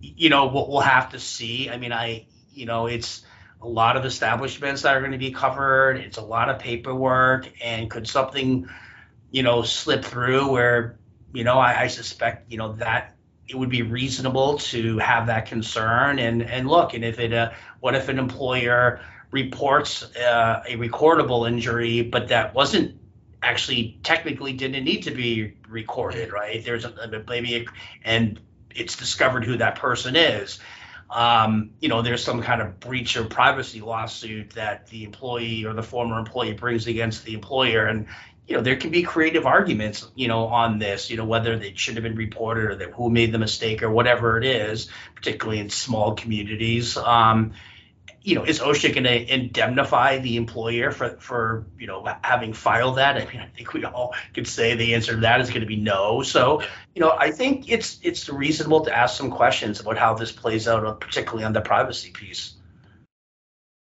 you 0.00 0.30
know 0.30 0.46
what 0.46 0.70
we'll 0.70 0.82
have 0.82 1.10
to 1.10 1.18
see. 1.18 1.68
I 1.68 1.78
mean, 1.78 1.92
I 1.92 2.26
you 2.52 2.64
know 2.64 2.86
it's 2.86 3.24
a 3.62 3.68
lot 3.68 3.96
of 3.96 4.04
establishments 4.04 4.82
that 4.82 4.96
are 4.96 5.00
going 5.00 5.12
to 5.12 5.18
be 5.18 5.30
covered. 5.30 5.98
It's 5.98 6.18
a 6.18 6.22
lot 6.22 6.48
of 6.48 6.58
paperwork, 6.58 7.50
and 7.62 7.90
could 7.90 8.08
something 8.08 8.68
you 9.30 9.42
know 9.42 9.62
slip 9.62 10.04
through 10.04 10.50
where 10.50 10.98
you 11.32 11.44
know 11.44 11.58
I, 11.58 11.82
I 11.82 11.86
suspect 11.86 12.50
you 12.50 12.58
know 12.58 12.72
that 12.74 13.14
it 13.48 13.56
would 13.56 13.70
be 13.70 13.82
reasonable 13.82 14.58
to 14.58 14.98
have 14.98 15.26
that 15.26 15.46
concern 15.46 16.18
and 16.18 16.42
and 16.42 16.68
look 16.68 16.94
and 16.94 17.04
if 17.04 17.18
it 17.18 17.32
uh, 17.32 17.52
what 17.80 17.94
if 17.94 18.08
an 18.08 18.18
employer 18.18 19.00
reports 19.32 20.04
uh, 20.16 20.62
a 20.66 20.76
recordable 20.76 21.48
injury, 21.48 22.02
but 22.02 22.28
that 22.28 22.54
wasn't 22.54 23.00
actually 23.42 23.98
technically 24.04 24.52
didn't 24.52 24.84
need 24.84 25.02
to 25.04 25.10
be 25.10 25.54
recorded, 25.68 26.32
right? 26.32 26.64
There's 26.64 26.84
a, 26.84 27.24
maybe, 27.26 27.56
a, 27.56 27.64
and 28.04 28.38
it's 28.70 28.96
discovered 28.96 29.44
who 29.44 29.56
that 29.56 29.76
person 29.76 30.14
is. 30.14 30.60
Um, 31.12 31.72
you 31.80 31.88
know, 31.88 32.02
there's 32.02 32.24
some 32.24 32.42
kind 32.42 32.62
of 32.62 32.80
breach 32.80 33.16
of 33.16 33.28
privacy 33.28 33.80
lawsuit 33.80 34.50
that 34.50 34.86
the 34.86 35.04
employee 35.04 35.64
or 35.64 35.74
the 35.74 35.82
former 35.82 36.18
employee 36.18 36.54
brings 36.54 36.86
against 36.86 37.24
the 37.24 37.34
employer, 37.34 37.86
and 37.86 38.06
you 38.46 38.56
know 38.56 38.62
there 38.62 38.76
can 38.76 38.90
be 38.90 39.02
creative 39.02 39.44
arguments, 39.44 40.08
you 40.14 40.28
know, 40.28 40.46
on 40.46 40.78
this, 40.78 41.10
you 41.10 41.16
know, 41.16 41.26
whether 41.26 41.58
they 41.58 41.74
should 41.74 41.94
have 41.96 42.02
been 42.02 42.16
reported 42.16 42.64
or 42.64 42.74
that 42.76 42.92
who 42.92 43.10
made 43.10 43.32
the 43.32 43.38
mistake 43.38 43.82
or 43.82 43.90
whatever 43.90 44.38
it 44.38 44.44
is, 44.44 44.88
particularly 45.14 45.60
in 45.60 45.68
small 45.68 46.14
communities. 46.14 46.96
Um, 46.96 47.52
you 48.24 48.36
know, 48.36 48.44
is 48.44 48.60
OSHA 48.60 48.94
going 48.94 49.04
to 49.04 49.34
indemnify 49.34 50.18
the 50.18 50.36
employer 50.36 50.92
for, 50.92 51.10
for, 51.16 51.66
you 51.78 51.86
know, 51.86 52.06
having 52.22 52.52
filed 52.52 52.98
that? 52.98 53.16
I 53.16 53.26
mean, 53.26 53.40
I 53.40 53.46
think 53.48 53.72
we 53.72 53.84
all 53.84 54.14
could 54.32 54.46
say 54.46 54.76
the 54.76 54.94
answer 54.94 55.14
to 55.14 55.20
that 55.22 55.40
is 55.40 55.48
going 55.48 55.62
to 55.62 55.66
be 55.66 55.76
no. 55.76 56.22
So, 56.22 56.62
you 56.94 57.00
know, 57.00 57.10
I 57.18 57.32
think 57.32 57.70
it's 57.70 57.98
it's 58.02 58.28
reasonable 58.28 58.84
to 58.84 58.96
ask 58.96 59.16
some 59.16 59.30
questions 59.30 59.80
about 59.80 59.98
how 59.98 60.14
this 60.14 60.30
plays 60.30 60.68
out, 60.68 60.86
uh, 60.86 60.92
particularly 60.92 61.44
on 61.44 61.52
the 61.52 61.60
privacy 61.60 62.10
piece. 62.10 62.54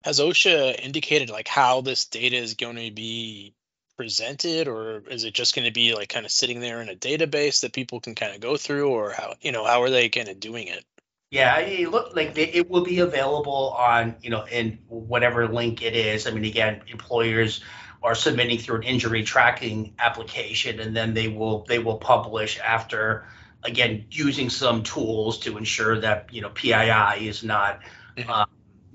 Has 0.05 0.21
OSHA 0.21 0.81
indicated 0.81 1.31
like 1.31 1.49
how 1.49 1.81
this 1.81 2.05
data 2.05 2.37
is 2.37 2.55
going 2.55 2.77
to 2.77 2.91
be 2.91 3.55
presented, 3.97 4.69
or 4.69 5.03
is 5.09 5.25
it 5.25 5.35
just 5.35 5.55
going 5.55 5.67
to 5.67 5.73
be 5.73 5.95
like 5.95 6.09
kind 6.09 6.27
of 6.27 6.33
sitting 6.33 6.61
there 6.61 6.81
in 6.81 6.89
a 6.89 6.95
database 6.95 7.63
that 7.63 7.73
people 7.73 8.01
can 8.01 8.15
kind 8.15 8.35
of 8.35 8.41
go 8.41 8.57
through, 8.57 8.89
or 8.89 9.13
how 9.13 9.35
you 9.41 9.51
know 9.51 9.65
how 9.65 9.83
are 9.83 9.91
they 9.91 10.09
kind 10.09 10.29
of 10.29 10.39
doing 10.39 10.69
it? 10.69 10.85
Yeah, 11.33 11.61
it 11.61 11.91
look 11.91 12.15
like 12.15 12.37
it 12.37 12.69
will 12.69 12.85
be 12.85 12.99
available 12.99 13.75
on 13.79 14.17
you 14.21 14.29
know 14.29 14.45
in 14.45 14.79
whatever 14.89 15.49
link 15.49 15.81
it 15.81 15.97
is. 15.97 16.27
I 16.27 16.31
mean, 16.31 16.45
again, 16.45 16.83
employers 16.89 17.63
are 18.03 18.15
submitting 18.15 18.59
through 18.59 18.77
an 18.77 18.83
injury 18.83 19.23
tracking 19.23 19.95
application, 19.99 20.79
and 20.79 20.95
then 20.95 21.15
they 21.15 21.29
will 21.29 21.65
they 21.67 21.79
will 21.79 21.97
publish 21.97 22.61
after 22.61 23.25
again 23.63 24.05
using 24.11 24.51
some 24.51 24.83
tools 24.83 25.39
to 25.39 25.57
ensure 25.57 26.01
that 26.01 26.29
you 26.35 26.43
know 26.43 26.51
PII 26.51 27.27
is 27.27 27.43
not. 27.43 27.81
Uh, 28.29 28.45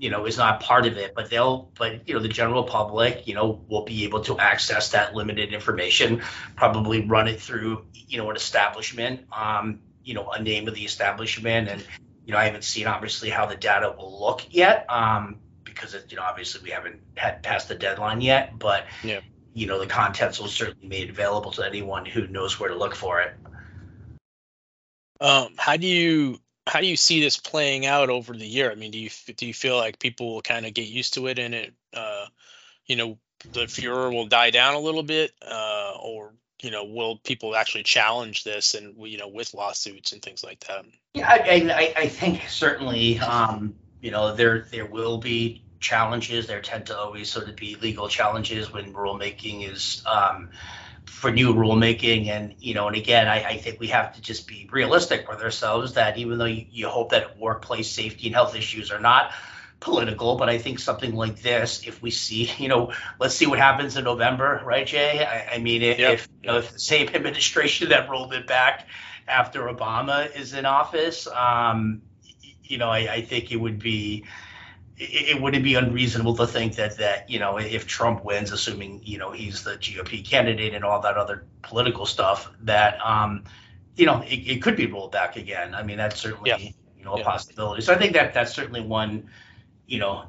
you 0.00 0.10
know, 0.10 0.26
is 0.26 0.38
not 0.38 0.60
part 0.60 0.86
of 0.86 0.96
it, 0.96 1.12
but 1.12 1.28
they'll, 1.28 1.72
but 1.76 2.08
you 2.08 2.14
know, 2.14 2.20
the 2.20 2.28
general 2.28 2.62
public, 2.62 3.26
you 3.26 3.34
know, 3.34 3.64
will 3.68 3.84
be 3.84 4.04
able 4.04 4.20
to 4.20 4.38
access 4.38 4.92
that 4.92 5.12
limited 5.12 5.52
information, 5.52 6.22
probably 6.54 7.04
run 7.04 7.26
it 7.26 7.40
through, 7.40 7.84
you 7.92 8.16
know, 8.16 8.30
an 8.30 8.36
establishment, 8.36 9.26
um, 9.32 9.80
you 10.04 10.14
know, 10.14 10.30
a 10.30 10.40
name 10.40 10.68
of 10.68 10.76
the 10.76 10.84
establishment, 10.84 11.68
and 11.68 11.84
you 12.28 12.34
know, 12.34 12.40
I 12.40 12.44
haven't 12.44 12.64
seen 12.64 12.86
obviously 12.86 13.30
how 13.30 13.46
the 13.46 13.56
data 13.56 13.94
will 13.96 14.20
look 14.20 14.42
yet, 14.50 14.84
um, 14.90 15.38
because 15.64 15.94
it, 15.94 16.08
you 16.10 16.18
know, 16.18 16.22
obviously 16.22 16.60
we 16.62 16.68
haven't 16.68 17.00
had 17.16 17.42
passed 17.42 17.68
the 17.68 17.74
deadline 17.74 18.20
yet. 18.20 18.58
But 18.58 18.84
yeah. 19.02 19.20
you 19.54 19.66
know, 19.66 19.78
the 19.78 19.86
contents 19.86 20.38
will 20.38 20.48
certainly 20.48 20.86
be 20.86 20.88
made 20.88 21.08
available 21.08 21.52
to 21.52 21.64
anyone 21.64 22.04
who 22.04 22.26
knows 22.26 22.60
where 22.60 22.68
to 22.68 22.76
look 22.76 22.94
for 22.94 23.22
it. 23.22 23.34
Um, 25.22 25.54
how 25.56 25.78
do 25.78 25.86
you 25.86 26.38
how 26.66 26.80
do 26.80 26.86
you 26.86 26.98
see 26.98 27.22
this 27.22 27.38
playing 27.38 27.86
out 27.86 28.10
over 28.10 28.34
the 28.34 28.46
year? 28.46 28.70
I 28.70 28.74
mean, 28.74 28.90
do 28.90 28.98
you 28.98 29.08
do 29.34 29.46
you 29.46 29.54
feel 29.54 29.78
like 29.78 29.98
people 29.98 30.34
will 30.34 30.42
kind 30.42 30.66
of 30.66 30.74
get 30.74 30.86
used 30.86 31.14
to 31.14 31.28
it 31.28 31.38
and 31.38 31.54
it, 31.54 31.72
uh, 31.94 32.26
you 32.84 32.96
know, 32.96 33.18
the 33.52 33.66
furor 33.68 34.10
will 34.10 34.26
die 34.26 34.50
down 34.50 34.74
a 34.74 34.80
little 34.80 35.02
bit, 35.02 35.32
uh, 35.50 35.94
or 35.98 36.34
you 36.60 36.70
know, 36.70 36.84
will 36.84 37.16
people 37.16 37.54
actually 37.54 37.84
challenge 37.84 38.44
this 38.44 38.74
and 38.74 38.94
you 39.08 39.18
know 39.18 39.28
with 39.28 39.54
lawsuits 39.54 40.12
and 40.12 40.22
things 40.22 40.42
like 40.42 40.60
that? 40.60 40.84
Yeah, 41.14 41.28
I, 41.28 41.94
I, 41.96 42.02
I 42.02 42.08
think 42.08 42.42
certainly, 42.48 43.18
um, 43.20 43.74
you 44.00 44.10
know, 44.10 44.34
there 44.34 44.66
there 44.70 44.86
will 44.86 45.18
be 45.18 45.62
challenges. 45.80 46.46
There 46.46 46.60
tend 46.60 46.86
to 46.86 46.98
always 46.98 47.30
sort 47.30 47.48
of 47.48 47.56
be 47.56 47.76
legal 47.76 48.08
challenges 48.08 48.72
when 48.72 48.92
rulemaking 48.92 49.70
is 49.70 50.02
um, 50.06 50.50
for 51.04 51.30
new 51.30 51.54
rulemaking, 51.54 52.28
and 52.28 52.54
you 52.58 52.74
know, 52.74 52.88
and 52.88 52.96
again, 52.96 53.28
I, 53.28 53.44
I 53.44 53.56
think 53.58 53.78
we 53.78 53.88
have 53.88 54.14
to 54.14 54.20
just 54.20 54.48
be 54.48 54.68
realistic 54.72 55.28
with 55.28 55.40
ourselves 55.40 55.94
that 55.94 56.18
even 56.18 56.38
though 56.38 56.44
you, 56.44 56.66
you 56.70 56.88
hope 56.88 57.10
that 57.10 57.38
workplace 57.38 57.90
safety 57.90 58.26
and 58.26 58.34
health 58.34 58.56
issues 58.56 58.90
are 58.90 59.00
not 59.00 59.32
political, 59.80 60.36
but 60.36 60.48
I 60.48 60.58
think 60.58 60.78
something 60.78 61.14
like 61.14 61.40
this, 61.40 61.86
if 61.86 62.02
we 62.02 62.10
see, 62.10 62.50
you 62.58 62.68
know, 62.68 62.92
let's 63.18 63.34
see 63.34 63.46
what 63.46 63.58
happens 63.58 63.96
in 63.96 64.04
November, 64.04 64.62
right, 64.64 64.86
Jay? 64.86 65.24
I, 65.24 65.54
I 65.54 65.58
mean, 65.58 65.82
if, 65.82 65.98
yep. 65.98 66.14
if, 66.14 66.28
you 66.42 66.50
know, 66.50 66.58
if 66.58 66.72
the 66.72 66.78
same 66.78 67.08
administration 67.14 67.90
that 67.90 68.08
rolled 68.08 68.32
it 68.32 68.46
back 68.46 68.86
after 69.26 69.62
Obama 69.62 70.34
is 70.34 70.54
in 70.54 70.66
office, 70.66 71.26
um, 71.28 72.02
you 72.64 72.78
know, 72.78 72.88
I, 72.88 73.14
I 73.14 73.22
think 73.22 73.50
it 73.52 73.56
would 73.56 73.78
be 73.78 74.24
it, 75.00 75.40
wouldn't 75.40 75.62
be 75.62 75.74
unreasonable 75.74 76.34
to 76.36 76.46
think 76.46 76.74
that 76.74 76.98
that 76.98 77.30
you 77.30 77.38
know 77.38 77.56
if 77.58 77.86
Trump 77.86 78.24
wins, 78.24 78.50
assuming 78.50 79.00
you 79.04 79.18
know 79.18 79.30
he's 79.30 79.62
the 79.62 79.72
GOP 79.76 80.24
candidate 80.24 80.74
and 80.74 80.84
all 80.84 81.00
that 81.02 81.16
other 81.16 81.44
political 81.62 82.04
stuff, 82.04 82.50
that 82.62 82.98
um, 83.06 83.44
you 83.96 84.06
know 84.06 84.22
it, 84.22 84.36
it 84.36 84.62
could 84.62 84.76
be 84.76 84.86
rolled 84.86 85.12
back 85.12 85.36
again. 85.36 85.74
I 85.74 85.82
mean, 85.82 85.98
that's 85.98 86.20
certainly 86.20 86.50
yeah. 86.50 86.58
you 86.58 87.04
know 87.04 87.14
a 87.14 87.18
yeah. 87.18 87.24
possibility. 87.24 87.82
So 87.82 87.94
I 87.94 87.96
think 87.96 88.14
that 88.14 88.34
that's 88.34 88.52
certainly 88.52 88.80
one 88.80 89.30
you 89.88 89.98
know 89.98 90.26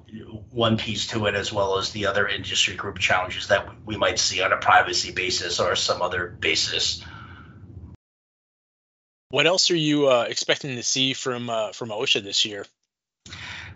one 0.52 0.78
piece 0.78 1.08
to 1.08 1.26
it 1.26 1.36
as 1.36 1.52
well 1.52 1.78
as 1.78 1.92
the 1.92 2.06
other 2.08 2.28
industry 2.28 2.76
group 2.76 2.98
challenges 2.98 3.50
that 3.50 3.68
we 3.86 3.98
might 3.98 4.18
see 4.18 4.42
on 4.42 4.54
a 4.54 4.58
privacy 4.58 5.12
basis 5.12 5.60
or 5.60 5.76
some 5.76 6.02
other 6.02 6.28
basis. 6.28 7.04
What 9.32 9.46
else 9.46 9.70
are 9.70 9.76
you 9.76 10.08
uh, 10.08 10.26
expecting 10.28 10.78
to 10.78 10.84
see 10.84 11.14
from 11.14 11.50
uh, 11.50 11.74
from 11.74 11.90
osha 11.90 12.24
this 12.24 12.46
year? 12.46 12.66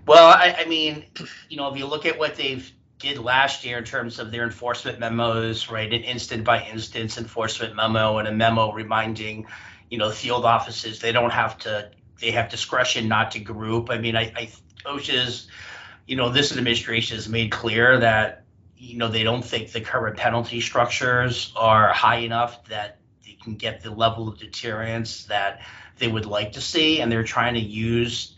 Well 0.08 0.26
I, 0.26 0.56
I, 0.60 0.66
mean 0.66 1.04
you 1.50 1.58
know 1.58 1.72
if 1.72 1.78
you 1.78 1.86
look 1.86 2.06
at 2.06 2.18
what 2.18 2.36
they've 2.36 2.72
did 3.00 3.20
last 3.20 3.66
year 3.66 3.78
in 3.78 3.84
terms 3.84 4.20
of 4.20 4.32
their 4.32 4.46
enforcement 4.46 5.00
memos 5.00 5.70
right 5.70 5.92
an 5.92 6.04
instant 6.04 6.46
by 6.46 6.64
instance 6.64 7.18
enforcement 7.18 7.76
memo 7.76 8.20
and 8.20 8.28
a 8.30 8.32
memo 8.32 8.72
reminding 8.72 9.48
you 9.90 9.98
know 9.98 10.10
field 10.10 10.46
offices 10.46 11.00
they 11.00 11.12
don't 11.12 11.32
have 11.32 11.58
to 11.60 11.92
they 12.22 12.32
have 12.32 12.50
discretion 12.50 13.10
not 13.10 13.32
to 13.32 13.40
group. 13.40 13.90
I 13.90 13.98
mean 13.98 14.16
i, 14.16 14.32
I 14.36 14.50
osha's 14.86 15.48
you 16.06 16.16
know, 16.16 16.30
this 16.30 16.52
administration 16.52 17.18
has 17.18 17.30
made 17.30 17.52
clear 17.52 18.00
that, 18.00 18.44
you 18.78 18.98
know, 18.98 19.08
they 19.08 19.24
don't 19.24 19.44
think 19.44 19.72
the 19.72 19.82
current 19.82 20.18
penalty 20.18 20.60
structures 20.60 21.54
are 21.56 21.94
high 21.94 22.18
enough 22.18 22.66
that 22.66 23.00
they 23.26 23.34
can 23.42 23.56
get 23.56 23.82
the 23.82 23.92
level 23.92 24.28
of 24.28 24.38
deterrence 24.38 25.26
that 25.26 25.62
they 25.98 26.08
would 26.08 26.26
like 26.26 26.54
to 26.54 26.62
see. 26.62 27.00
And 27.00 27.12
they're 27.12 27.24
trying 27.24 27.54
to 27.54 27.62
use 27.62 28.36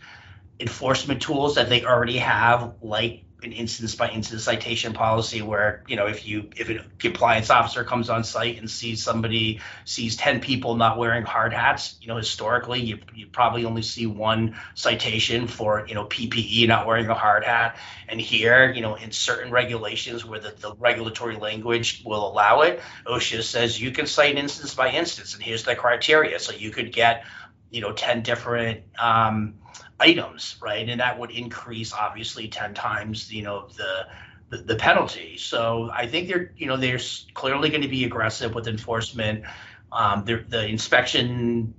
enforcement 0.60 1.20
tools 1.20 1.56
that 1.56 1.68
they 1.68 1.84
already 1.84 2.18
have, 2.18 2.74
like 2.80 3.24
an 3.46 3.52
instance 3.52 3.94
by 3.94 4.10
instance 4.10 4.42
citation 4.42 4.92
policy 4.92 5.40
where 5.40 5.84
you 5.86 5.94
know 5.94 6.06
if 6.06 6.26
you 6.26 6.50
if 6.56 6.68
a 6.68 6.84
compliance 6.98 7.48
officer 7.48 7.84
comes 7.84 8.10
on 8.10 8.24
site 8.24 8.58
and 8.58 8.68
sees 8.68 9.02
somebody 9.02 9.60
sees 9.84 10.16
10 10.16 10.40
people 10.40 10.74
not 10.74 10.98
wearing 10.98 11.22
hard 11.22 11.52
hats 11.52 11.96
you 12.00 12.08
know 12.08 12.16
historically 12.16 12.80
you, 12.80 12.98
you 13.14 13.26
probably 13.28 13.64
only 13.64 13.82
see 13.82 14.04
one 14.04 14.56
citation 14.74 15.46
for 15.46 15.86
you 15.86 15.94
know 15.94 16.04
ppe 16.06 16.66
not 16.66 16.86
wearing 16.86 17.06
a 17.06 17.14
hard 17.14 17.44
hat. 17.44 17.76
And 18.08 18.20
here 18.20 18.72
you 18.72 18.82
know 18.82 18.96
in 18.96 19.12
certain 19.12 19.52
regulations 19.52 20.24
where 20.24 20.40
the, 20.40 20.52
the 20.58 20.74
regulatory 20.74 21.36
language 21.36 22.02
will 22.04 22.28
allow 22.28 22.62
it 22.62 22.80
osha 23.06 23.42
says 23.42 23.80
you 23.80 23.92
can 23.92 24.06
cite 24.06 24.36
instance 24.36 24.74
by 24.74 24.90
instance 24.90 25.34
and 25.34 25.42
here's 25.42 25.62
the 25.62 25.76
criteria. 25.76 26.40
So 26.40 26.52
you 26.52 26.70
could 26.70 26.92
get 26.92 27.24
you 27.70 27.80
know 27.80 27.92
10 27.92 28.22
different 28.22 28.82
um, 28.98 29.54
items, 29.98 30.56
right? 30.60 30.88
And 30.88 31.00
that 31.00 31.18
would 31.18 31.30
increase 31.30 31.92
obviously 31.92 32.48
10 32.48 32.74
times, 32.74 33.32
you 33.32 33.42
know, 33.42 33.68
the 33.76 34.06
the, 34.48 34.58
the 34.58 34.76
penalty. 34.76 35.36
So 35.38 35.90
I 35.92 36.06
think 36.06 36.28
they're, 36.28 36.52
you 36.56 36.66
know, 36.66 36.76
they're 36.76 37.00
clearly 37.34 37.68
going 37.68 37.82
to 37.82 37.88
be 37.88 38.04
aggressive 38.04 38.54
with 38.54 38.68
enforcement. 38.68 39.44
Um, 39.90 40.24
the 40.24 40.66
inspection 40.66 41.74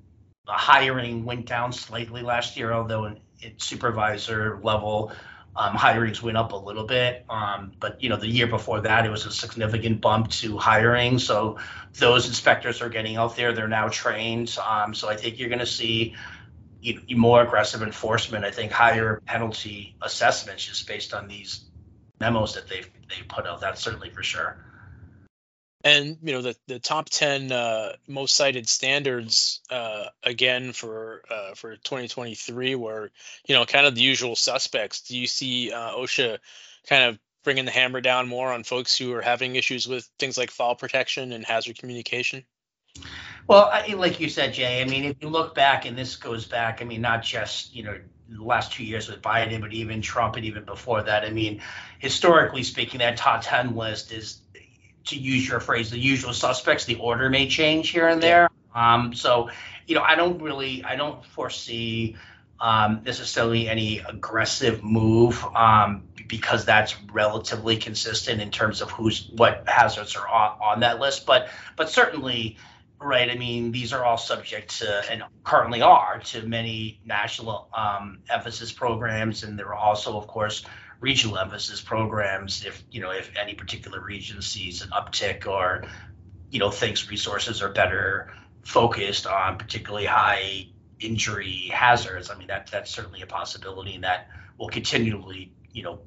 hiring 0.47 1.25
went 1.25 1.45
down 1.45 1.71
slightly 1.71 2.21
last 2.21 2.57
year, 2.57 2.73
although 2.73 3.05
in, 3.05 3.19
in 3.41 3.59
supervisor 3.59 4.59
level 4.61 5.11
um, 5.57 5.75
hirings 5.75 6.21
went 6.21 6.37
up 6.37 6.51
a 6.51 6.55
little 6.55 6.85
bit. 6.85 7.25
Um, 7.29 7.71
but 7.79 8.01
you 8.01 8.09
know, 8.09 8.17
the 8.17 8.27
year 8.27 8.47
before 8.47 8.81
that, 8.81 9.05
it 9.05 9.09
was 9.09 9.25
a 9.25 9.31
significant 9.31 10.01
bump 10.01 10.29
to 10.29 10.57
hiring. 10.57 11.17
So 11.19 11.57
those 11.95 12.27
inspectors 12.27 12.81
are 12.81 12.89
getting 12.89 13.15
out 13.15 13.35
there; 13.35 13.53
they're 13.53 13.67
now 13.67 13.89
trained. 13.89 14.55
Um, 14.63 14.93
so 14.93 15.09
I 15.09 15.15
think 15.15 15.39
you're 15.39 15.49
going 15.49 15.59
to 15.59 15.65
see 15.65 16.15
you 16.81 16.93
know, 16.95 17.17
more 17.17 17.41
aggressive 17.41 17.81
enforcement. 17.81 18.45
I 18.45 18.51
think 18.51 18.71
higher 18.71 19.21
penalty 19.25 19.95
assessments 20.01 20.65
just 20.65 20.87
based 20.87 21.13
on 21.13 21.27
these 21.27 21.65
memos 22.19 22.53
that 22.53 22.67
they've 22.67 22.89
they 23.09 23.23
put 23.27 23.47
out. 23.47 23.59
That's 23.61 23.81
certainly 23.81 24.11
for 24.11 24.23
sure. 24.23 24.63
And 25.83 26.17
you 26.23 26.33
know 26.33 26.41
the 26.41 26.55
the 26.67 26.79
top 26.79 27.09
ten 27.09 27.51
uh, 27.51 27.93
most 28.07 28.35
cited 28.35 28.67
standards 28.67 29.61
uh, 29.69 30.05
again 30.23 30.73
for 30.73 31.21
uh, 31.29 31.53
for 31.53 31.75
2023 31.75 32.75
were 32.75 33.11
you 33.47 33.55
know 33.55 33.65
kind 33.65 33.85
of 33.85 33.95
the 33.95 34.01
usual 34.01 34.35
suspects. 34.35 35.01
Do 35.01 35.17
you 35.17 35.27
see 35.27 35.71
uh, 35.71 35.91
OSHA 35.91 36.39
kind 36.89 37.03
of 37.03 37.19
bringing 37.43 37.65
the 37.65 37.71
hammer 37.71 38.01
down 38.01 38.27
more 38.27 38.51
on 38.51 38.63
folks 38.63 38.97
who 38.97 39.13
are 39.13 39.21
having 39.21 39.55
issues 39.55 39.87
with 39.87 40.09
things 40.19 40.37
like 40.37 40.51
fall 40.51 40.75
protection 40.75 41.31
and 41.31 41.45
hazard 41.45 41.77
communication? 41.77 42.43
Well, 43.47 43.69
I, 43.71 43.93
like 43.93 44.19
you 44.19 44.29
said, 44.29 44.53
Jay, 44.53 44.81
I 44.81 44.85
mean, 44.85 45.05
if 45.05 45.17
you 45.21 45.29
look 45.29 45.55
back, 45.55 45.85
and 45.85 45.97
this 45.97 46.17
goes 46.17 46.45
back, 46.45 46.81
I 46.81 46.85
mean, 46.85 47.01
not 47.01 47.23
just, 47.23 47.73
you 47.73 47.83
know, 47.83 47.97
the 48.29 48.43
last 48.43 48.73
two 48.73 48.83
years 48.83 49.07
with 49.07 49.21
Biden, 49.21 49.61
but 49.61 49.71
even 49.71 50.01
Trump 50.01 50.35
and 50.35 50.43
even 50.45 50.65
before 50.65 51.01
that. 51.03 51.23
I 51.23 51.29
mean, 51.29 51.61
historically 51.99 52.63
speaking, 52.63 52.99
that 52.99 53.15
top 53.15 53.41
10 53.43 53.75
list 53.75 54.11
is, 54.11 54.41
to 55.07 55.17
use 55.17 55.47
your 55.47 55.59
phrase, 55.59 55.89
the 55.89 55.99
usual 55.99 56.33
suspects. 56.33 56.85
The 56.85 56.95
order 56.95 57.29
may 57.29 57.47
change 57.47 57.89
here 57.89 58.07
and 58.07 58.21
there. 58.21 58.49
Um, 58.73 59.13
so, 59.13 59.49
you 59.85 59.95
know, 59.95 60.01
I 60.01 60.15
don't 60.15 60.41
really, 60.41 60.83
I 60.83 60.95
don't 60.95 61.23
foresee 61.25 62.15
um, 62.59 63.01
necessarily 63.05 63.69
any 63.69 63.99
aggressive 63.99 64.83
move 64.83 65.43
um, 65.55 66.03
because 66.27 66.65
that's 66.65 66.95
relatively 67.11 67.77
consistent 67.77 68.41
in 68.41 68.51
terms 68.51 68.81
of 68.81 68.91
who's 68.91 69.29
what 69.35 69.63
hazards 69.67 70.15
are 70.15 70.27
on, 70.27 70.57
on 70.61 70.79
that 70.81 70.99
list. 70.99 71.25
But, 71.25 71.49
but 71.75 71.89
certainly, 71.89 72.57
right? 72.99 73.29
I 73.29 73.35
mean, 73.35 73.71
these 73.71 73.93
are 73.93 74.03
all 74.03 74.17
subject 74.17 74.79
to, 74.79 75.03
and 75.11 75.23
currently 75.43 75.81
are, 75.81 76.19
to 76.19 76.41
many 76.47 76.99
national 77.05 77.69
um, 77.75 78.19
emphasis 78.29 78.71
programs, 78.71 79.43
and 79.43 79.57
there 79.57 79.67
are 79.67 79.75
also, 79.75 80.17
of 80.17 80.27
course, 80.27 80.65
regional 80.99 81.37
emphasis 81.37 81.81
programs. 81.81 82.65
If 82.65 82.83
you 82.91 83.01
know, 83.01 83.11
if 83.11 83.31
any 83.39 83.53
particular 83.53 84.01
region 84.01 84.41
sees 84.41 84.81
an 84.81 84.89
uptick, 84.89 85.47
or 85.47 85.85
you 86.49 86.59
know, 86.59 86.71
thinks 86.71 87.09
resources 87.09 87.61
are 87.61 87.69
better 87.69 88.33
focused 88.63 89.27
on 89.27 89.57
particularly 89.57 90.05
high 90.05 90.67
injury 90.99 91.69
hazards. 91.73 92.29
I 92.29 92.37
mean, 92.37 92.47
that 92.47 92.67
that's 92.67 92.91
certainly 92.91 93.21
a 93.21 93.27
possibility, 93.27 93.95
and 93.95 94.03
that 94.03 94.29
will 94.57 94.69
continually, 94.69 95.51
you 95.71 95.83
know, 95.83 95.99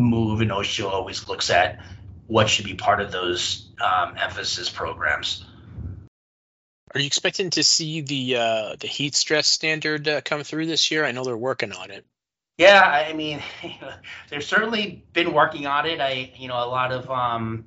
move. 0.00 0.40
And 0.40 0.50
OSHA 0.50 0.90
always 0.90 1.28
looks 1.28 1.50
at 1.50 1.84
what 2.26 2.48
should 2.48 2.64
be 2.64 2.74
part 2.74 3.00
of 3.00 3.12
those 3.12 3.68
um, 3.80 4.16
emphasis 4.20 4.68
programs. 4.68 5.44
Are 6.94 7.00
you 7.00 7.06
expecting 7.06 7.50
to 7.50 7.62
see 7.62 8.00
the 8.00 8.36
uh, 8.36 8.76
the 8.78 8.86
heat 8.86 9.14
stress 9.14 9.46
standard 9.46 10.08
uh, 10.08 10.20
come 10.22 10.44
through 10.44 10.66
this 10.66 10.90
year? 10.90 11.04
I 11.04 11.12
know 11.12 11.24
they're 11.24 11.36
working 11.36 11.72
on 11.72 11.90
it. 11.90 12.06
Yeah, 12.58 12.82
I 12.82 13.12
mean, 13.12 13.42
they've 14.30 14.44
certainly 14.44 15.04
been 15.12 15.32
working 15.32 15.66
on 15.66 15.86
it. 15.86 16.00
I, 16.00 16.32
you 16.36 16.48
know, 16.48 16.54
a 16.54 16.68
lot 16.68 16.92
of, 16.92 17.10
um, 17.10 17.66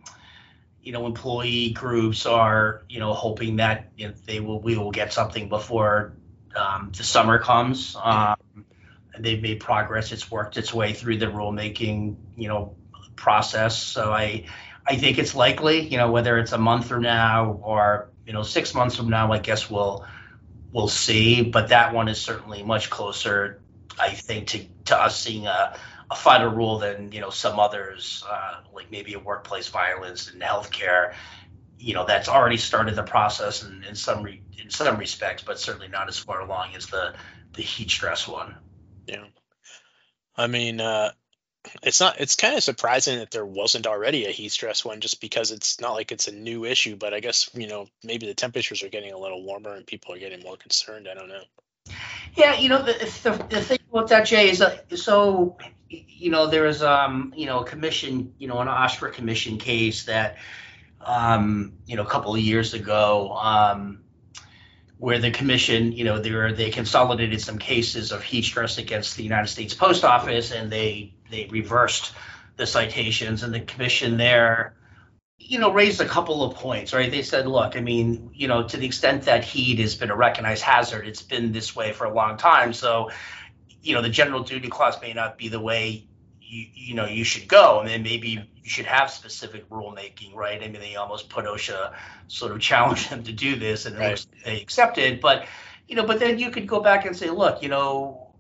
you 0.82 0.92
know, 0.92 1.06
employee 1.06 1.72
groups 1.72 2.26
are, 2.26 2.84
you 2.90 3.00
know, 3.00 3.14
hoping 3.14 3.58
that 3.58 3.92
you 3.98 4.08
know, 4.08 4.14
they 4.26 4.40
will, 4.40 4.60
we 4.62 4.78
will 4.78 4.92
get 4.92 5.14
something 5.14 5.50
before 5.50 6.14
um, 6.56 6.92
the 6.98 7.04
summer 7.04 7.38
comes. 7.38 7.96
Um, 8.02 8.36
they've 9.20 9.42
made 9.42 9.60
progress. 9.60 10.12
It's 10.12 10.32
worked 10.32 10.58
its 10.58 10.74
way 10.74 10.94
through 10.94 11.18
the 11.18 11.28
rulemaking, 11.28 12.16
you 12.36 12.48
know, 12.48 12.76
process. 13.16 13.78
So 13.82 14.12
I, 14.12 14.46
I 14.88 14.96
think 14.96 15.20
it's 15.20 15.36
likely, 15.36 15.82
you 15.82 15.98
know, 15.98 16.12
whether 16.12 16.40
it's 16.40 16.54
a 16.54 16.58
month 16.58 16.88
from 16.88 17.04
now 17.04 17.60
or 17.62 18.10
you 18.30 18.34
know, 18.34 18.44
six 18.44 18.76
months 18.76 18.96
from 18.96 19.10
now, 19.10 19.32
I 19.32 19.40
guess 19.40 19.72
we'll 19.72 20.06
we'll 20.72 20.88
see. 20.88 21.42
But 21.42 21.70
that 21.70 21.96
one 21.96 22.08
is 22.08 22.22
certainly 22.22 22.62
much 22.62 22.92
closer, 22.92 23.60
I 24.00 24.10
think, 24.10 24.50
to, 24.50 24.66
to 24.86 24.98
us 24.98 25.20
seeing 25.20 25.48
a, 25.48 25.78
a 26.10 26.16
final 26.16 26.50
rule 26.50 26.80
than 26.80 27.12
you 27.12 27.22
know 27.22 27.30
some 27.30 27.60
others, 27.60 28.24
uh, 28.30 28.62
like 28.74 28.92
maybe 28.92 29.14
a 29.14 29.20
workplace 29.20 29.68
violence 29.68 30.32
and 30.32 30.42
healthcare. 30.42 31.14
You 31.78 31.94
know, 31.94 32.06
that's 32.06 32.28
already 32.28 32.58
started 32.58 32.96
the 32.96 33.04
process 33.04 33.64
in, 33.64 33.84
in 33.88 33.96
some 33.96 34.24
re, 34.24 34.42
in 34.62 34.70
some 34.70 34.98
respects, 34.98 35.44
but 35.44 35.60
certainly 35.60 35.88
not 35.88 36.10
as 36.10 36.18
far 36.18 36.42
along 36.42 36.76
as 36.76 36.88
the 36.88 37.14
the 37.54 37.62
heat 37.62 37.90
stress 37.90 38.28
one. 38.28 38.56
Yeah, 39.08 39.26
I 40.36 40.48
mean, 40.48 40.82
uh, 40.82 41.12
it's 41.84 42.00
not 42.00 42.20
it's 42.20 42.36
kind 42.36 42.56
of 42.56 42.64
surprising 42.64 43.20
that 43.20 43.32
there 43.32 43.46
wasn't 43.46 43.88
already 43.88 44.26
a 44.26 44.32
heat 44.32 44.52
stress 44.52 44.86
one 44.86 45.02
just 45.02 45.22
because 45.22 45.52
it's 45.52 45.80
not 45.80 45.94
like 45.94 46.12
it's 46.12 46.28
a 46.28 46.32
new 46.32 46.66
issue 46.66 46.96
but 46.96 47.14
i 47.14 47.20
guess 47.20 47.50
you 47.54 47.68
know 47.68 47.88
maybe 48.04 48.26
the 48.26 48.34
temperatures 48.34 48.84
are 48.84 48.90
getting 48.90 49.12
a 49.12 49.18
little 49.18 49.44
warmer 49.44 49.76
and 49.76 49.86
people 49.86 50.14
are 50.14 50.20
getting 50.20 50.42
more 50.42 50.56
concerned 50.56 51.08
i 51.10 51.14
don't 51.14 51.28
know 51.28 51.44
yeah 52.36 52.58
you 52.58 52.70
know 52.70 52.82
the, 52.82 52.94
the, 53.24 53.46
the 53.50 53.62
thing 53.62 53.79
about 53.92 54.10
that 54.10 54.26
jay 54.26 54.50
is 54.50 54.60
that 54.60 54.86
so 54.98 55.58
you 55.90 56.30
know 56.30 56.48
there 56.48 56.64
was 56.64 56.84
um 56.84 57.34
you 57.36 57.46
know 57.46 57.60
a 57.60 57.66
commission 57.66 58.34
you 58.38 58.48
know 58.48 58.60
an 58.60 58.68
OSHRC 58.68 59.14
commission 59.14 59.58
case 59.58 60.04
that 60.06 60.38
um 61.02 61.74
you 61.86 61.96
know 61.96 62.04
a 62.04 62.10
couple 62.10 62.34
of 62.34 62.42
years 62.42 62.74
ago 62.74 63.32
um 63.34 64.00
where 65.00 65.18
the 65.18 65.32
commission, 65.32 65.94
you 65.94 66.04
know, 66.04 66.20
they 66.20 66.54
they 66.54 66.70
consolidated 66.70 67.42
some 67.42 67.58
cases 67.58 68.12
of 68.12 68.22
heat 68.22 68.44
stress 68.44 68.78
against 68.78 69.16
the 69.16 69.24
United 69.24 69.48
States 69.48 69.74
Post 69.74 70.04
Office, 70.04 70.52
and 70.52 70.70
they 70.70 71.14
they 71.32 71.48
reversed 71.50 72.14
the 72.58 72.68
citations, 72.68 73.42
and 73.42 73.54
the 73.54 73.62
commission 73.62 74.18
there, 74.18 74.76
you 75.38 75.58
know, 75.58 75.72
raised 75.72 76.02
a 76.02 76.06
couple 76.06 76.44
of 76.44 76.56
points, 76.56 76.94
right? 76.94 77.10
They 77.10 77.22
said, 77.22 77.48
look, 77.48 77.78
I 77.78 77.80
mean, 77.80 78.32
you 78.34 78.50
know, 78.50 78.68
to 78.68 78.76
the 78.76 78.86
extent 78.86 79.24
that 79.24 79.46
heat 79.46 79.80
has 79.80 79.96
been 79.96 80.12
a 80.12 80.18
recognized 80.18 80.64
hazard, 80.64 81.08
it's 81.08 81.22
been 81.22 81.54
this 81.54 81.74
way 81.74 81.94
for 81.94 82.04
a 82.04 82.14
long 82.14 82.36
time, 82.36 82.74
so, 82.74 83.10
you 83.82 83.94
know, 83.94 84.02
the 84.02 84.10
general 84.10 84.44
duty 84.44 84.68
clause 84.68 85.00
may 85.02 85.14
not 85.14 85.38
be 85.38 85.48
the 85.48 85.60
way 85.60 86.06
you, 86.42 86.66
you 86.74 86.96
know 86.96 87.06
you 87.06 87.24
should 87.24 87.48
go. 87.48 87.80
And 87.80 87.90
then 87.90 88.04
maybe 88.04 88.30
you 88.30 88.70
should 88.70 88.86
have 88.86 89.10
specific 89.10 89.68
rulemaking 89.70 90.36
right? 90.36 90.62
I 90.62 90.68
mean 90.68 90.82
they 90.82 90.96
almost 90.96 91.30
put 91.30 91.46
osha 91.46 91.94
sort 92.28 92.52
of 92.52 92.60
challenge 92.70 93.10
them 93.10 93.24
to 93.24 93.32
do 93.32 93.56
this 93.56 93.86
and 93.86 93.98
right. 93.98 94.26
they 94.46 94.62
accepted 94.62 95.20
but 95.22 95.46
you 95.88 95.96
know 95.96 96.06
but 96.06 96.20
then 96.20 96.40
you 96.40 96.52
could 96.52 96.68
go 96.68 96.80
back 96.80 97.06
and 97.06 97.16
say 97.16 97.30
look 97.30 97.62
you 97.64 97.70
know 97.70 98.32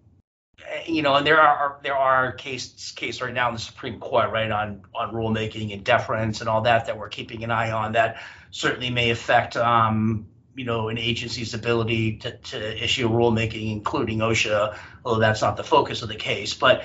eh, 0.67 0.83
you 0.85 1.01
know 1.01 1.15
and 1.15 1.25
there 1.25 1.41
are 1.41 1.79
there 1.83 1.95
are 1.95 2.31
case 2.33 2.91
case 2.91 3.21
right 3.21 3.33
now 3.33 3.47
in 3.47 3.55
the 3.55 3.59
supreme 3.59 3.99
court 3.99 4.31
right 4.31 4.51
on 4.51 4.81
on 4.93 5.13
rulemaking 5.13 5.73
and 5.73 5.83
deference 5.83 6.41
and 6.41 6.49
all 6.49 6.61
that 6.61 6.85
that 6.85 6.97
we're 6.97 7.09
keeping 7.09 7.43
an 7.43 7.51
eye 7.51 7.71
on 7.71 7.93
that 7.93 8.21
certainly 8.51 8.89
may 8.89 9.09
affect 9.09 9.57
um 9.57 10.27
you 10.59 10.65
know 10.65 10.89
an 10.89 10.97
agency's 10.97 11.53
ability 11.53 12.17
to, 12.17 12.31
to 12.51 12.83
issue 12.83 13.07
rulemaking 13.07 13.71
including 13.71 14.19
osha 14.19 14.77
although 15.05 15.21
that's 15.21 15.41
not 15.41 15.55
the 15.57 15.63
focus 15.63 16.01
of 16.01 16.09
the 16.09 16.15
case. 16.15 16.53
But 16.53 16.83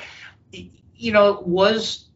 you 0.96 1.12
know, 1.12 1.42
was, 1.44 2.08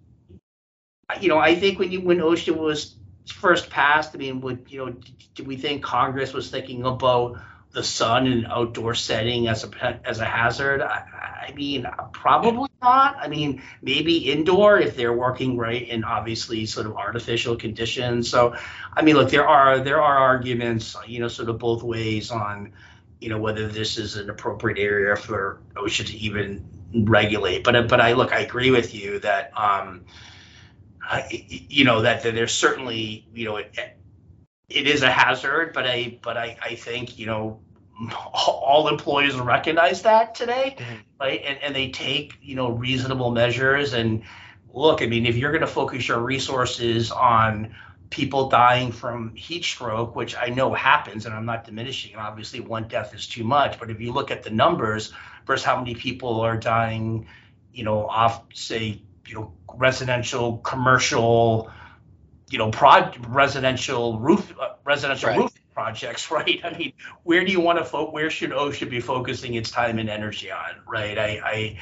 you 1.21 1.29
know, 1.29 1.38
I 1.38 1.55
think 1.55 1.79
when 1.79 1.92
you 1.92 2.01
when 2.01 2.18
OSHA 2.18 2.57
was 2.57 2.97
first 3.27 3.71
passed, 3.71 4.14
I 4.14 4.18
mean, 4.18 4.40
would 4.40 4.66
you 4.68 4.85
know, 4.85 4.97
did 5.35 5.47
we 5.47 5.57
think 5.57 5.83
Congress 5.83 6.33
was 6.33 6.51
thinking 6.51 6.85
about 6.85 7.38
the 7.79 7.85
sun 7.85 8.27
in 8.27 8.33
an 8.33 8.47
outdoor 8.47 8.95
setting 8.95 9.47
as 9.47 9.64
a 9.64 10.01
as 10.05 10.19
a 10.19 10.25
hazard? 10.25 10.83
I, 10.83 11.47
I 11.49 11.53
mean, 11.55 11.87
probably 12.12 12.69
not. 12.83 13.17
I 13.17 13.29
mean, 13.29 13.62
maybe 13.83 14.31
indoor 14.31 14.79
if 14.79 14.97
they're 14.97 15.12
working 15.12 15.57
right 15.57 15.88
in 15.88 16.03
obviously 16.03 16.67
sort 16.67 16.87
of 16.87 16.97
artificial 16.97 17.55
conditions. 17.57 18.29
So, 18.29 18.57
I 18.93 19.03
mean, 19.03 19.14
look, 19.14 19.31
there 19.31 19.47
are 19.47 19.79
there 19.79 20.03
are 20.03 20.19
arguments, 20.19 20.97
you 21.07 21.21
know, 21.21 21.29
sort 21.29 21.49
of 21.49 21.59
both 21.59 21.85
ways 21.85 22.33
on, 22.33 22.73
you 23.21 23.29
know, 23.29 23.38
whether 23.38 23.69
this 23.69 23.97
is 23.97 24.17
an 24.17 24.29
appropriate 24.29 24.79
area 24.79 25.14
for 25.14 25.61
OSHA 25.77 26.07
to 26.09 26.17
even 26.17 26.69
regulate. 26.93 27.62
But 27.62 27.88
but 27.88 28.01
I 28.01 28.14
look, 28.14 28.33
I 28.33 28.41
agree 28.41 28.73
with 28.73 28.93
you 28.93 29.21
that 29.21 29.53
um, 29.57 30.05
you 31.31 31.85
know 31.85 32.03
that, 32.03 32.25
that 32.25 32.35
there's 32.35 32.53
certainly 32.53 33.25
you 33.33 33.45
know 33.45 33.57
it, 33.57 33.73
it 34.69 34.87
is 34.87 35.03
a 35.03 35.11
hazard, 35.11 35.73
but 35.73 35.87
I 35.87 36.19
but 36.23 36.37
I 36.37 36.57
I 36.61 36.75
think 36.75 37.19
you 37.19 37.27
know 37.27 37.61
all 38.33 38.89
employees 38.89 39.35
recognize 39.37 40.03
that 40.03 40.35
today, 40.35 40.77
mm-hmm. 40.79 40.95
right? 41.21 41.43
And 41.45 41.59
and 41.63 41.75
they 41.75 41.91
take 41.91 42.35
you 42.41 42.55
know 42.55 42.71
reasonable 42.71 43.31
measures 43.31 43.93
and 43.93 44.23
look. 44.73 45.03
I 45.03 45.07
mean, 45.07 45.27
if 45.27 45.37
you're 45.37 45.51
going 45.51 45.63
to 45.63 45.67
focus 45.67 46.09
your 46.09 46.21
resources 46.21 47.11
on 47.11 47.75
people 48.11 48.49
dying 48.49 48.93
from 48.93 49.35
heat 49.35 49.65
stroke, 49.65 50.17
which 50.17 50.37
I 50.37 50.49
know 50.49 50.73
happens, 50.73 51.27
and 51.27 51.35
I'm 51.35 51.45
not 51.45 51.65
diminishing. 51.65 52.17
Obviously, 52.17 52.61
one 52.61 52.89
death 52.89 53.15
is 53.15 53.27
too 53.27 53.45
much, 53.45 53.79
but 53.79 53.91
if 53.91 54.01
you 54.01 54.13
look 54.13 54.31
at 54.31 54.43
the 54.43 54.51
numbers 54.51 55.13
versus 55.47 55.65
how 55.65 55.79
many 55.79 55.95
people 55.95 56.41
are 56.41 56.57
dying, 56.57 57.27
you 57.73 57.85
know, 57.85 58.07
off 58.07 58.45
say, 58.55 59.03
you 59.27 59.35
know, 59.35 59.53
residential, 59.75 60.59
commercial, 60.59 61.71
you 62.51 62.59
know, 62.59 62.71
prod 62.71 63.19
residential 63.29 64.19
roof, 64.19 64.55
uh, 64.59 64.75
residential 64.85 65.29
right. 65.29 65.39
roof 65.39 65.58
projects, 65.79 66.29
right? 66.38 66.61
I 66.64 66.77
mean, 66.77 66.93
where 67.23 67.45
do 67.45 67.53
you 67.53 67.61
want 67.61 67.79
to 67.79 67.85
fo- 67.85 68.11
where 68.11 68.31
should 68.31 68.51
OSHA 68.51 68.91
be 68.91 69.01
focusing 69.01 69.55
its 69.55 69.71
time 69.71 69.99
and 69.99 70.11
energy 70.11 70.51
on, 70.51 70.81
right? 70.87 71.17
I, 71.17 71.41
I 71.45 71.79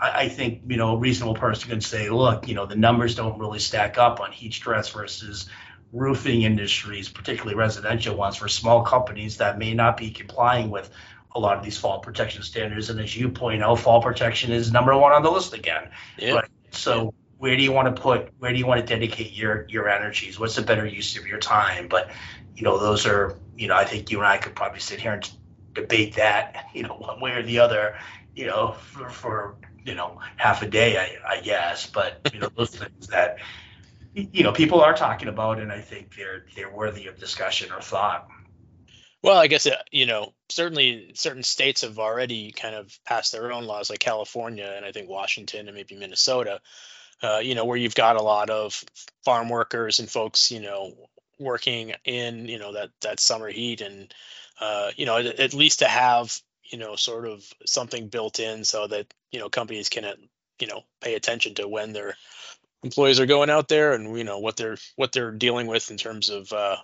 I 0.00 0.28
think 0.28 0.62
you 0.68 0.76
know 0.76 0.94
a 0.94 0.98
reasonable 0.98 1.34
person 1.34 1.70
can 1.70 1.80
say, 1.80 2.10
look, 2.10 2.46
you 2.46 2.54
know 2.54 2.66
the 2.66 2.76
numbers 2.76 3.14
don't 3.14 3.38
really 3.38 3.58
stack 3.58 3.96
up 3.98 4.20
on 4.20 4.32
heat 4.32 4.52
stress 4.52 4.90
versus 4.90 5.48
roofing 5.92 6.42
industries, 6.42 7.08
particularly 7.08 7.56
residential 7.56 8.14
ones, 8.14 8.36
for 8.36 8.48
small 8.48 8.82
companies 8.82 9.38
that 9.38 9.58
may 9.58 9.72
not 9.72 9.96
be 9.96 10.10
complying 10.10 10.68
with 10.68 10.90
a 11.34 11.40
lot 11.40 11.56
of 11.56 11.64
these 11.64 11.78
fall 11.78 12.00
protection 12.00 12.42
standards. 12.42 12.90
And 12.90 13.00
as 13.00 13.16
you 13.16 13.30
point 13.30 13.62
out, 13.62 13.78
fall 13.78 14.02
protection 14.02 14.52
is 14.52 14.70
number 14.70 14.96
one 14.96 15.12
on 15.12 15.22
the 15.22 15.30
list 15.30 15.54
again. 15.54 15.88
Yeah. 16.18 16.34
Right? 16.34 16.50
So. 16.70 17.14
Where 17.38 17.56
do 17.56 17.62
you 17.62 17.72
want 17.72 17.94
to 17.94 18.00
put? 18.00 18.30
Where 18.38 18.52
do 18.52 18.58
you 18.58 18.66
want 18.66 18.80
to 18.80 18.86
dedicate 18.86 19.32
your 19.32 19.66
your 19.68 19.88
energies? 19.88 20.38
What's 20.38 20.58
a 20.58 20.62
better 20.62 20.86
use 20.86 21.16
of 21.16 21.26
your 21.26 21.38
time? 21.38 21.88
But 21.88 22.10
you 22.54 22.64
know, 22.64 22.78
those 22.78 23.06
are 23.06 23.36
you 23.56 23.68
know, 23.68 23.76
I 23.76 23.84
think 23.84 24.10
you 24.10 24.18
and 24.18 24.26
I 24.26 24.38
could 24.38 24.54
probably 24.54 24.80
sit 24.80 25.00
here 25.00 25.12
and 25.12 25.30
debate 25.74 26.14
that, 26.14 26.68
you 26.74 26.82
know, 26.82 26.94
one 26.94 27.20
way 27.20 27.32
or 27.32 27.42
the 27.42 27.58
other, 27.58 27.96
you 28.34 28.46
know, 28.46 28.72
for, 28.72 29.08
for 29.10 29.56
you 29.84 29.94
know 29.94 30.20
half 30.36 30.62
a 30.62 30.68
day, 30.68 30.98
I, 30.98 31.36
I 31.36 31.40
guess. 31.40 31.86
But 31.86 32.30
you 32.32 32.40
know, 32.40 32.50
those 32.56 32.76
things 32.76 33.08
that 33.08 33.38
you 34.14 34.42
know 34.42 34.52
people 34.52 34.80
are 34.80 34.94
talking 34.94 35.28
about, 35.28 35.58
and 35.58 35.72
I 35.72 35.80
think 35.80 36.14
they're 36.16 36.44
they're 36.54 36.72
worthy 36.72 37.06
of 37.06 37.18
discussion 37.18 37.72
or 37.72 37.80
thought. 37.80 38.28
Well, 39.22 39.38
I 39.38 39.48
guess 39.48 39.66
uh, 39.66 39.76
you 39.90 40.06
know 40.06 40.34
certainly 40.48 41.12
certain 41.14 41.42
states 41.42 41.82
have 41.82 41.98
already 41.98 42.52
kind 42.52 42.74
of 42.74 42.96
passed 43.04 43.32
their 43.32 43.52
own 43.52 43.64
laws, 43.64 43.90
like 43.90 43.98
California 43.98 44.72
and 44.76 44.84
I 44.84 44.92
think 44.92 45.08
Washington 45.08 45.66
and 45.68 45.76
maybe 45.76 45.96
Minnesota. 45.96 46.60
Uh, 47.22 47.38
you 47.38 47.54
know, 47.54 47.64
where 47.64 47.76
you've 47.76 47.94
got 47.94 48.16
a 48.16 48.22
lot 48.22 48.48
of 48.50 48.84
farm 49.24 49.48
workers 49.48 49.98
and 49.98 50.08
folks, 50.08 50.50
you 50.50 50.60
know, 50.60 50.94
working 51.38 51.94
in 52.04 52.46
you 52.46 52.58
know 52.58 52.72
that 52.72 52.90
that 53.00 53.20
summer 53.20 53.48
heat, 53.48 53.80
and 53.80 54.12
uh, 54.60 54.90
you 54.96 55.06
know 55.06 55.16
at, 55.18 55.26
at 55.40 55.54
least 55.54 55.80
to 55.80 55.86
have 55.86 56.38
you 56.64 56.78
know 56.78 56.96
sort 56.96 57.26
of 57.26 57.44
something 57.66 58.08
built 58.08 58.38
in 58.40 58.64
so 58.64 58.86
that 58.86 59.12
you 59.30 59.40
know 59.40 59.48
companies 59.48 59.88
can 59.88 60.04
you 60.60 60.66
know 60.66 60.82
pay 61.00 61.14
attention 61.14 61.54
to 61.54 61.68
when 61.68 61.92
their 61.92 62.16
employees 62.82 63.20
are 63.20 63.26
going 63.26 63.50
out 63.50 63.68
there 63.68 63.92
and 63.92 64.16
you 64.16 64.24
know 64.24 64.38
what 64.38 64.56
they're 64.56 64.76
what 64.96 65.12
they're 65.12 65.32
dealing 65.32 65.66
with 65.66 65.90
in 65.90 65.96
terms 65.96 66.30
of 66.30 66.52
uh, 66.52 66.76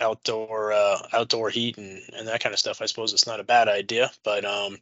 outdoor 0.00 0.72
uh, 0.72 0.98
outdoor 1.12 1.50
heat 1.50 1.78
and, 1.78 2.00
and 2.16 2.28
that 2.28 2.42
kind 2.42 2.52
of 2.52 2.58
stuff. 2.58 2.82
I 2.82 2.86
suppose 2.86 3.12
it's 3.12 3.26
not 3.26 3.40
a 3.40 3.44
bad 3.44 3.68
idea, 3.68 4.10
but 4.24 4.44
um, 4.44 4.78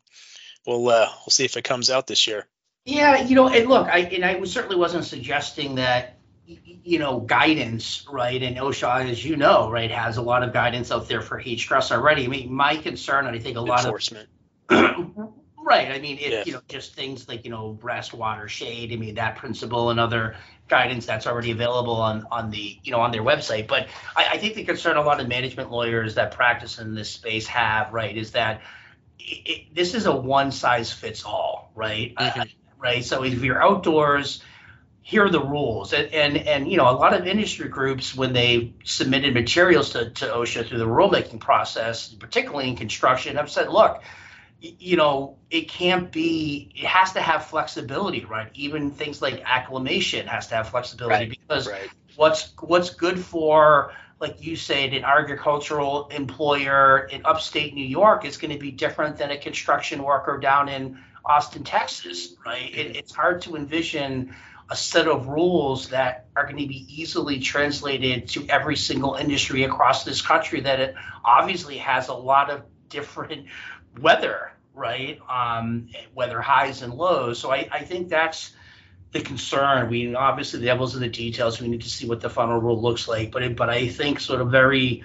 we'll 0.66 0.88
uh, 0.88 1.08
we'll 1.20 1.30
see 1.30 1.44
if 1.44 1.56
it 1.56 1.64
comes 1.64 1.90
out 1.90 2.06
this 2.06 2.26
year. 2.26 2.46
Yeah, 2.84 3.22
you 3.22 3.36
know, 3.36 3.48
and 3.48 3.68
look, 3.68 3.88
I 3.88 3.98
and 3.98 4.24
I 4.24 4.42
certainly 4.44 4.76
wasn't 4.76 5.04
suggesting 5.04 5.76
that 5.76 6.18
you 6.46 6.98
know 6.98 7.20
guidance, 7.20 8.04
right? 8.10 8.42
And 8.42 8.56
OSHA, 8.56 9.10
as 9.10 9.24
you 9.24 9.36
know, 9.36 9.70
right, 9.70 9.90
has 9.90 10.16
a 10.16 10.22
lot 10.22 10.42
of 10.42 10.52
guidance 10.52 10.90
out 10.90 11.08
there 11.08 11.20
for 11.20 11.38
heat 11.38 11.60
stress 11.60 11.92
already. 11.92 12.24
I 12.24 12.28
mean, 12.28 12.52
my 12.52 12.76
concern, 12.76 13.26
and 13.26 13.36
I 13.36 13.38
think 13.38 13.56
a 13.56 13.60
lot 13.60 13.84
Enforcement. 13.84 14.28
of 14.68 15.32
Right. 15.64 15.92
I 15.92 16.00
mean, 16.00 16.18
if 16.18 16.32
yeah. 16.32 16.42
you 16.44 16.52
know, 16.52 16.60
just 16.68 16.94
things 16.94 17.28
like 17.28 17.44
you 17.44 17.50
know, 17.50 17.78
rest, 17.82 18.12
water, 18.12 18.48
shade. 18.48 18.92
I 18.92 18.96
mean, 18.96 19.14
that 19.14 19.36
principle 19.36 19.90
and 19.90 20.00
other 20.00 20.34
guidance 20.68 21.06
that's 21.06 21.26
already 21.26 21.52
available 21.52 21.94
on 21.94 22.26
on 22.32 22.50
the 22.50 22.78
you 22.82 22.90
know 22.90 23.00
on 23.00 23.12
their 23.12 23.22
website. 23.22 23.68
But 23.68 23.86
I, 24.16 24.30
I 24.32 24.38
think 24.38 24.56
the 24.56 24.64
concern 24.64 24.96
a 24.96 25.02
lot 25.02 25.20
of 25.20 25.28
management 25.28 25.70
lawyers 25.70 26.16
that 26.16 26.32
practice 26.32 26.80
in 26.80 26.96
this 26.96 27.10
space 27.10 27.46
have, 27.46 27.92
right, 27.92 28.16
is 28.16 28.32
that 28.32 28.62
it, 29.20 29.48
it, 29.48 29.74
this 29.74 29.94
is 29.94 30.06
a 30.06 30.14
one 30.14 30.50
size 30.50 30.92
fits 30.92 31.24
all, 31.24 31.70
right? 31.76 32.12
Mm-hmm. 32.16 32.40
Uh, 32.40 32.44
right. 32.82 33.04
So 33.04 33.24
if 33.24 33.42
you're 33.42 33.62
outdoors, 33.62 34.42
here 35.02 35.24
are 35.24 35.30
the 35.30 35.42
rules, 35.42 35.92
and, 35.92 36.12
and 36.12 36.36
and 36.36 36.70
you 36.70 36.76
know, 36.76 36.88
a 36.88 36.92
lot 36.92 37.12
of 37.12 37.26
industry 37.26 37.68
groups 37.68 38.14
when 38.14 38.32
they 38.32 38.74
submitted 38.84 39.34
materials 39.34 39.90
to 39.90 40.10
to 40.10 40.26
OSHA 40.26 40.68
through 40.68 40.78
the 40.78 40.86
rulemaking 40.86 41.40
process, 41.40 42.08
particularly 42.08 42.68
in 42.68 42.76
construction, 42.76 43.36
have 43.36 43.50
said, 43.50 43.68
look 43.68 44.02
you 44.62 44.96
know, 44.96 45.36
it 45.50 45.68
can't 45.68 46.12
be, 46.12 46.70
it 46.74 46.84
has 46.84 47.12
to 47.12 47.20
have 47.20 47.46
flexibility, 47.46 48.24
right? 48.24 48.48
Even 48.54 48.90
things 48.90 49.20
like 49.20 49.42
acclimation 49.44 50.26
has 50.26 50.46
to 50.48 50.54
have 50.54 50.68
flexibility 50.68 51.14
right. 51.14 51.30
because 51.30 51.68
right. 51.68 51.90
what's 52.16 52.52
what's 52.60 52.90
good 52.90 53.18
for, 53.18 53.92
like 54.20 54.42
you 54.42 54.54
said, 54.54 54.94
an 54.94 55.04
agricultural 55.04 56.08
employer 56.08 57.08
in 57.10 57.22
upstate 57.24 57.74
New 57.74 57.84
York 57.84 58.24
is 58.24 58.36
going 58.36 58.52
to 58.52 58.58
be 58.58 58.70
different 58.70 59.16
than 59.16 59.30
a 59.30 59.36
construction 59.36 60.02
worker 60.02 60.38
down 60.38 60.68
in 60.68 60.98
Austin, 61.24 61.64
Texas, 61.64 62.34
right? 62.44 62.74
It, 62.74 62.96
it's 62.96 63.14
hard 63.14 63.42
to 63.42 63.56
envision 63.56 64.34
a 64.70 64.76
set 64.76 65.06
of 65.06 65.28
rules 65.28 65.88
that 65.88 66.26
are 66.34 66.44
going 66.44 66.56
to 66.56 66.66
be 66.66 66.86
easily 66.88 67.40
translated 67.40 68.28
to 68.28 68.46
every 68.48 68.76
single 68.76 69.14
industry 69.14 69.64
across 69.64 70.04
this 70.04 70.22
country 70.22 70.60
that 70.60 70.80
it 70.80 70.94
obviously 71.24 71.78
has 71.78 72.08
a 72.08 72.14
lot 72.14 72.50
of 72.50 72.62
different 72.88 73.48
weather, 74.00 74.52
right? 74.74 75.20
Um, 75.28 75.88
weather 76.14 76.40
highs 76.40 76.82
and 76.82 76.94
lows. 76.94 77.38
So 77.38 77.50
I, 77.50 77.68
I 77.70 77.84
think 77.84 78.08
that's 78.08 78.52
the 79.12 79.20
concern. 79.20 79.90
We 79.90 80.14
obviously 80.14 80.60
the 80.60 80.66
devil's 80.66 80.94
in 80.94 81.02
the 81.02 81.08
details. 81.08 81.60
We 81.60 81.68
need 81.68 81.82
to 81.82 81.90
see 81.90 82.08
what 82.08 82.20
the 82.20 82.30
final 82.30 82.58
rule 82.58 82.80
looks 82.80 83.06
like. 83.06 83.30
But 83.30 83.42
it, 83.42 83.56
but 83.56 83.68
I 83.68 83.88
think 83.88 84.20
sort 84.20 84.40
of 84.40 84.50
very 84.50 85.04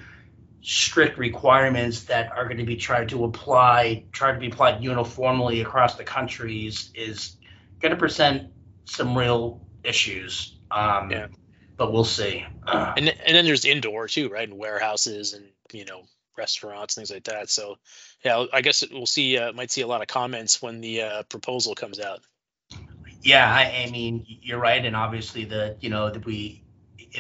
strict 0.62 1.18
requirements 1.18 2.04
that 2.06 2.32
are 2.32 2.46
going 2.46 2.58
to 2.58 2.66
be 2.66 2.76
tried 2.76 3.10
to 3.10 3.24
apply, 3.24 4.06
try 4.12 4.32
to 4.32 4.40
be 4.40 4.48
applied 4.48 4.84
uniformly 4.84 5.62
across 5.62 5.96
the 5.96 6.04
countries 6.04 6.92
is, 6.94 7.38
going 7.80 7.92
to 7.92 7.98
present 7.98 8.50
some 8.86 9.18
real 9.18 9.62
issues. 9.84 10.58
Um, 10.72 11.12
yeah. 11.12 11.28
But 11.76 11.94
we'll 11.94 12.06
see. 12.06 12.44
and 12.68 13.08
and 13.08 13.36
then 13.36 13.46
there's 13.46 13.66
indoor 13.66 14.08
too, 14.08 14.30
right? 14.30 14.50
In 14.50 14.58
warehouses 14.58 15.34
and 15.34 15.46
you 15.72 15.86
know 15.86 16.04
restaurants, 16.38 16.96
things 16.96 17.12
like 17.12 17.26
that. 17.26 17.50
So, 17.50 17.76
yeah, 18.24 18.46
I 18.52 18.62
guess 18.62 18.84
we'll 18.92 19.06
see. 19.06 19.38
Uh, 19.38 19.54
might 19.54 19.72
see 19.72 19.82
a 19.82 19.88
lot 19.88 20.02
of 20.02 20.08
comments 20.08 20.62
when 20.62 20.82
the 20.82 21.02
uh, 21.02 21.24
proposal 21.24 21.76
comes 21.76 22.00
out. 22.00 22.22
Yeah, 23.22 23.52
I, 23.52 23.86
I, 23.86 23.92
mean, 23.92 24.26
you're 24.28 24.60
right, 24.60 24.84
and 24.84 24.96
obviously 24.96 25.46
the 25.46 25.78
you 25.80 25.90
know 25.90 26.10
that 26.10 26.26
we 26.26 26.64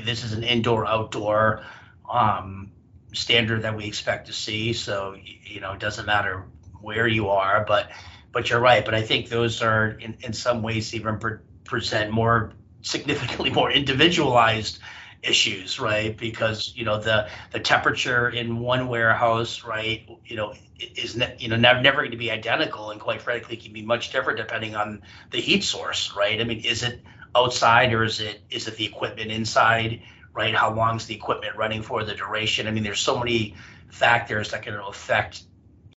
this 0.04 0.24
is 0.24 0.34
an 0.34 0.44
indoor 0.44 0.86
outdoor 0.86 1.64
um, 2.12 2.72
standard 3.14 3.64
that 3.64 3.76
we 3.76 3.86
expect 3.86 4.28
to 4.28 4.34
see. 4.34 4.74
So 4.74 5.16
you 5.44 5.60
know, 5.60 5.74
it 5.74 5.80
doesn't 5.80 6.06
matter 6.06 6.46
where 6.82 7.08
you 7.08 7.30
are, 7.30 7.66
but 7.66 7.92
but 8.32 8.50
you're 8.50 8.60
right. 8.60 8.84
But 8.84 8.94
I 8.94 9.02
think 9.02 9.30
those 9.30 9.62
are 9.62 9.90
in, 9.90 10.18
in 10.22 10.34
some 10.34 10.62
ways 10.62 10.94
even 10.94 11.18
pre- 11.20 11.38
present 11.64 12.12
more 12.12 12.54
significantly 12.82 13.50
more 13.50 13.72
individualized 13.72 14.80
issues, 15.24 15.80
right? 15.80 16.16
Because 16.18 16.74
you 16.76 16.86
know 16.86 17.00
the 17.00 17.30
the 17.52 17.60
temperature 17.60 18.30
in 18.30 18.60
one 18.60 18.88
warehouse, 18.88 19.64
right, 19.64 20.08
you 20.26 20.36
know, 20.36 20.54
is 20.80 21.16
ne- 21.16 21.36
you 21.40 21.50
know 21.50 21.56
never, 21.56 21.82
never 21.82 21.98
going 22.00 22.12
to 22.12 22.18
be 22.18 22.32
identical, 22.32 22.92
and 22.92 23.02
quite 23.02 23.22
frankly, 23.22 23.58
can 23.58 23.74
be 23.74 23.82
much 23.82 24.12
different 24.12 24.38
depending 24.38 24.76
on 24.76 25.02
the 25.32 25.40
heat 25.40 25.64
source, 25.64 26.14
right? 26.16 26.40
I 26.40 26.44
mean, 26.44 26.60
is 26.60 26.84
it 26.84 27.02
outside 27.36 27.94
or 27.94 28.04
is 28.04 28.20
it 28.20 28.42
is 28.50 28.68
it 28.68 28.78
the 28.78 28.86
equipment 28.86 29.32
inside, 29.32 30.02
right? 30.38 30.54
How 30.54 30.72
long 30.72 30.98
is 30.98 31.08
the 31.08 31.16
equipment 31.16 31.58
running 31.58 31.82
for? 31.82 32.04
The 32.04 32.14
duration. 32.14 32.68
I 32.68 32.72
mean, 32.72 32.84
there's 32.84 33.00
so 33.00 33.18
many 33.18 33.56
factors 33.90 34.52
that 34.52 34.62
can 34.62 34.76
affect, 34.76 35.42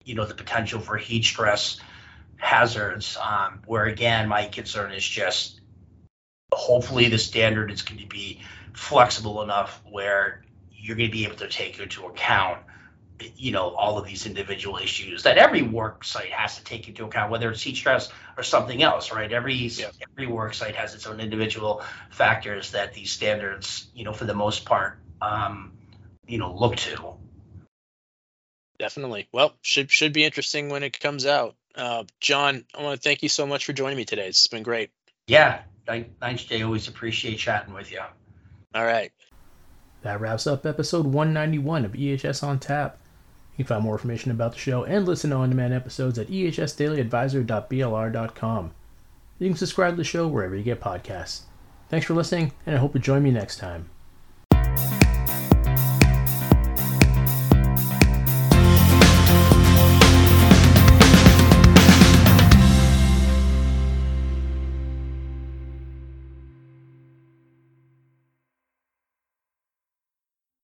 you 0.06 0.16
know, 0.16 0.26
the 0.26 0.34
potential 0.34 0.80
for 0.80 0.96
heat 0.96 1.26
stress 1.26 1.78
hazards. 2.38 3.18
Um, 3.22 3.62
where 3.66 3.86
again, 3.86 4.30
my 4.30 4.46
concern 4.46 4.94
is 4.94 5.06
just 5.06 5.60
hopefully 6.54 7.10
the 7.10 7.18
standard 7.18 7.70
is 7.70 7.82
going 7.82 8.00
to 8.00 8.08
be 8.08 8.42
flexible 8.74 9.42
enough 9.42 9.82
where 9.92 10.46
you're 10.72 10.96
going 10.96 11.10
to 11.10 11.12
be 11.12 11.26
able 11.26 11.36
to 11.36 11.50
take 11.50 11.78
into 11.78 12.06
account 12.06 12.60
you 13.36 13.52
know 13.52 13.70
all 13.76 13.98
of 13.98 14.06
these 14.06 14.26
individual 14.26 14.78
issues 14.78 15.24
that 15.24 15.38
every 15.38 15.62
work 15.62 16.04
site 16.04 16.32
has 16.32 16.58
to 16.58 16.64
take 16.64 16.88
into 16.88 17.06
account 17.06 17.32
whether 17.32 17.52
it's 17.52 17.62
heat 17.62 17.76
stress 17.76 18.10
or 18.38 18.44
something 18.44 18.82
else 18.82 19.12
right 19.12 19.32
every 19.32 19.54
yeah. 19.54 19.90
every 20.12 20.28
work 20.28 20.54
site 20.54 20.76
has 20.76 20.96
its 20.96 21.06
own 21.08 21.20
individual 21.20 21.82
factors 22.10 22.72
that 22.72 22.94
these 22.94 23.12
standards 23.12 23.88
you 23.94 24.04
know 24.04 24.14
for 24.14 24.26
the 24.26 24.34
most 24.34 24.66
part 24.66 25.00
um, 25.22 25.74
you 26.28 26.38
know 26.38 26.54
look 26.56 26.76
to 26.76 27.14
definitely 28.78 29.28
well 29.32 29.54
should 29.62 29.92
should 29.92 30.14
be 30.14 30.24
interesting 30.24 30.70
when 30.70 30.84
it 30.84 31.00
comes 31.00 31.26
out 31.26 31.56
Uh, 31.76 32.04
John, 32.20 32.66
I 32.76 32.84
want 32.84 33.00
to 33.00 33.02
thank 33.02 33.24
you 33.24 33.30
so 33.30 33.46
much 33.46 33.66
for 33.66 33.74
joining 33.74 33.96
me 33.96 34.04
today. 34.04 34.28
It's 34.28 34.48
been 34.48 34.64
great. 34.64 34.90
Yeah, 35.28 35.62
thanks, 35.86 36.44
Jay. 36.44 36.64
Always 36.64 36.88
appreciate 36.88 37.38
chatting 37.38 37.74
with 37.74 37.92
you. 37.92 38.02
All 38.74 38.86
right. 38.86 39.12
That 40.02 40.22
wraps 40.22 40.48
up 40.48 40.66
episode 40.66 41.06
191 41.06 41.86
of 41.86 41.94
EHS 41.94 42.44
on 42.44 42.60
Tap. 42.60 42.99
You 43.60 43.66
can 43.66 43.76
find 43.76 43.84
more 43.84 43.96
information 43.96 44.32
about 44.32 44.54
the 44.54 44.58
show 44.58 44.86
and 44.86 45.06
listen 45.06 45.32
to 45.32 45.36
on 45.36 45.50
demand 45.50 45.74
episodes 45.74 46.18
at 46.18 46.30
ehsdailyadvisor.blr.com. 46.30 48.72
You 49.38 49.50
can 49.50 49.58
subscribe 49.58 49.96
to 49.96 49.98
the 49.98 50.06
show 50.06 50.30
wherever 50.30 50.56
you 50.56 50.64
get 50.64 50.80
podcasts. 50.80 51.42
Thanks 51.90 52.06
for 52.06 52.14
listening, 52.14 52.54
and 52.66 52.78
I 52.78 52.80
hope 52.80 52.96
you 52.96 53.02
join 53.02 53.22
me 53.22 53.32
next 53.32 53.58
time. 53.58 53.90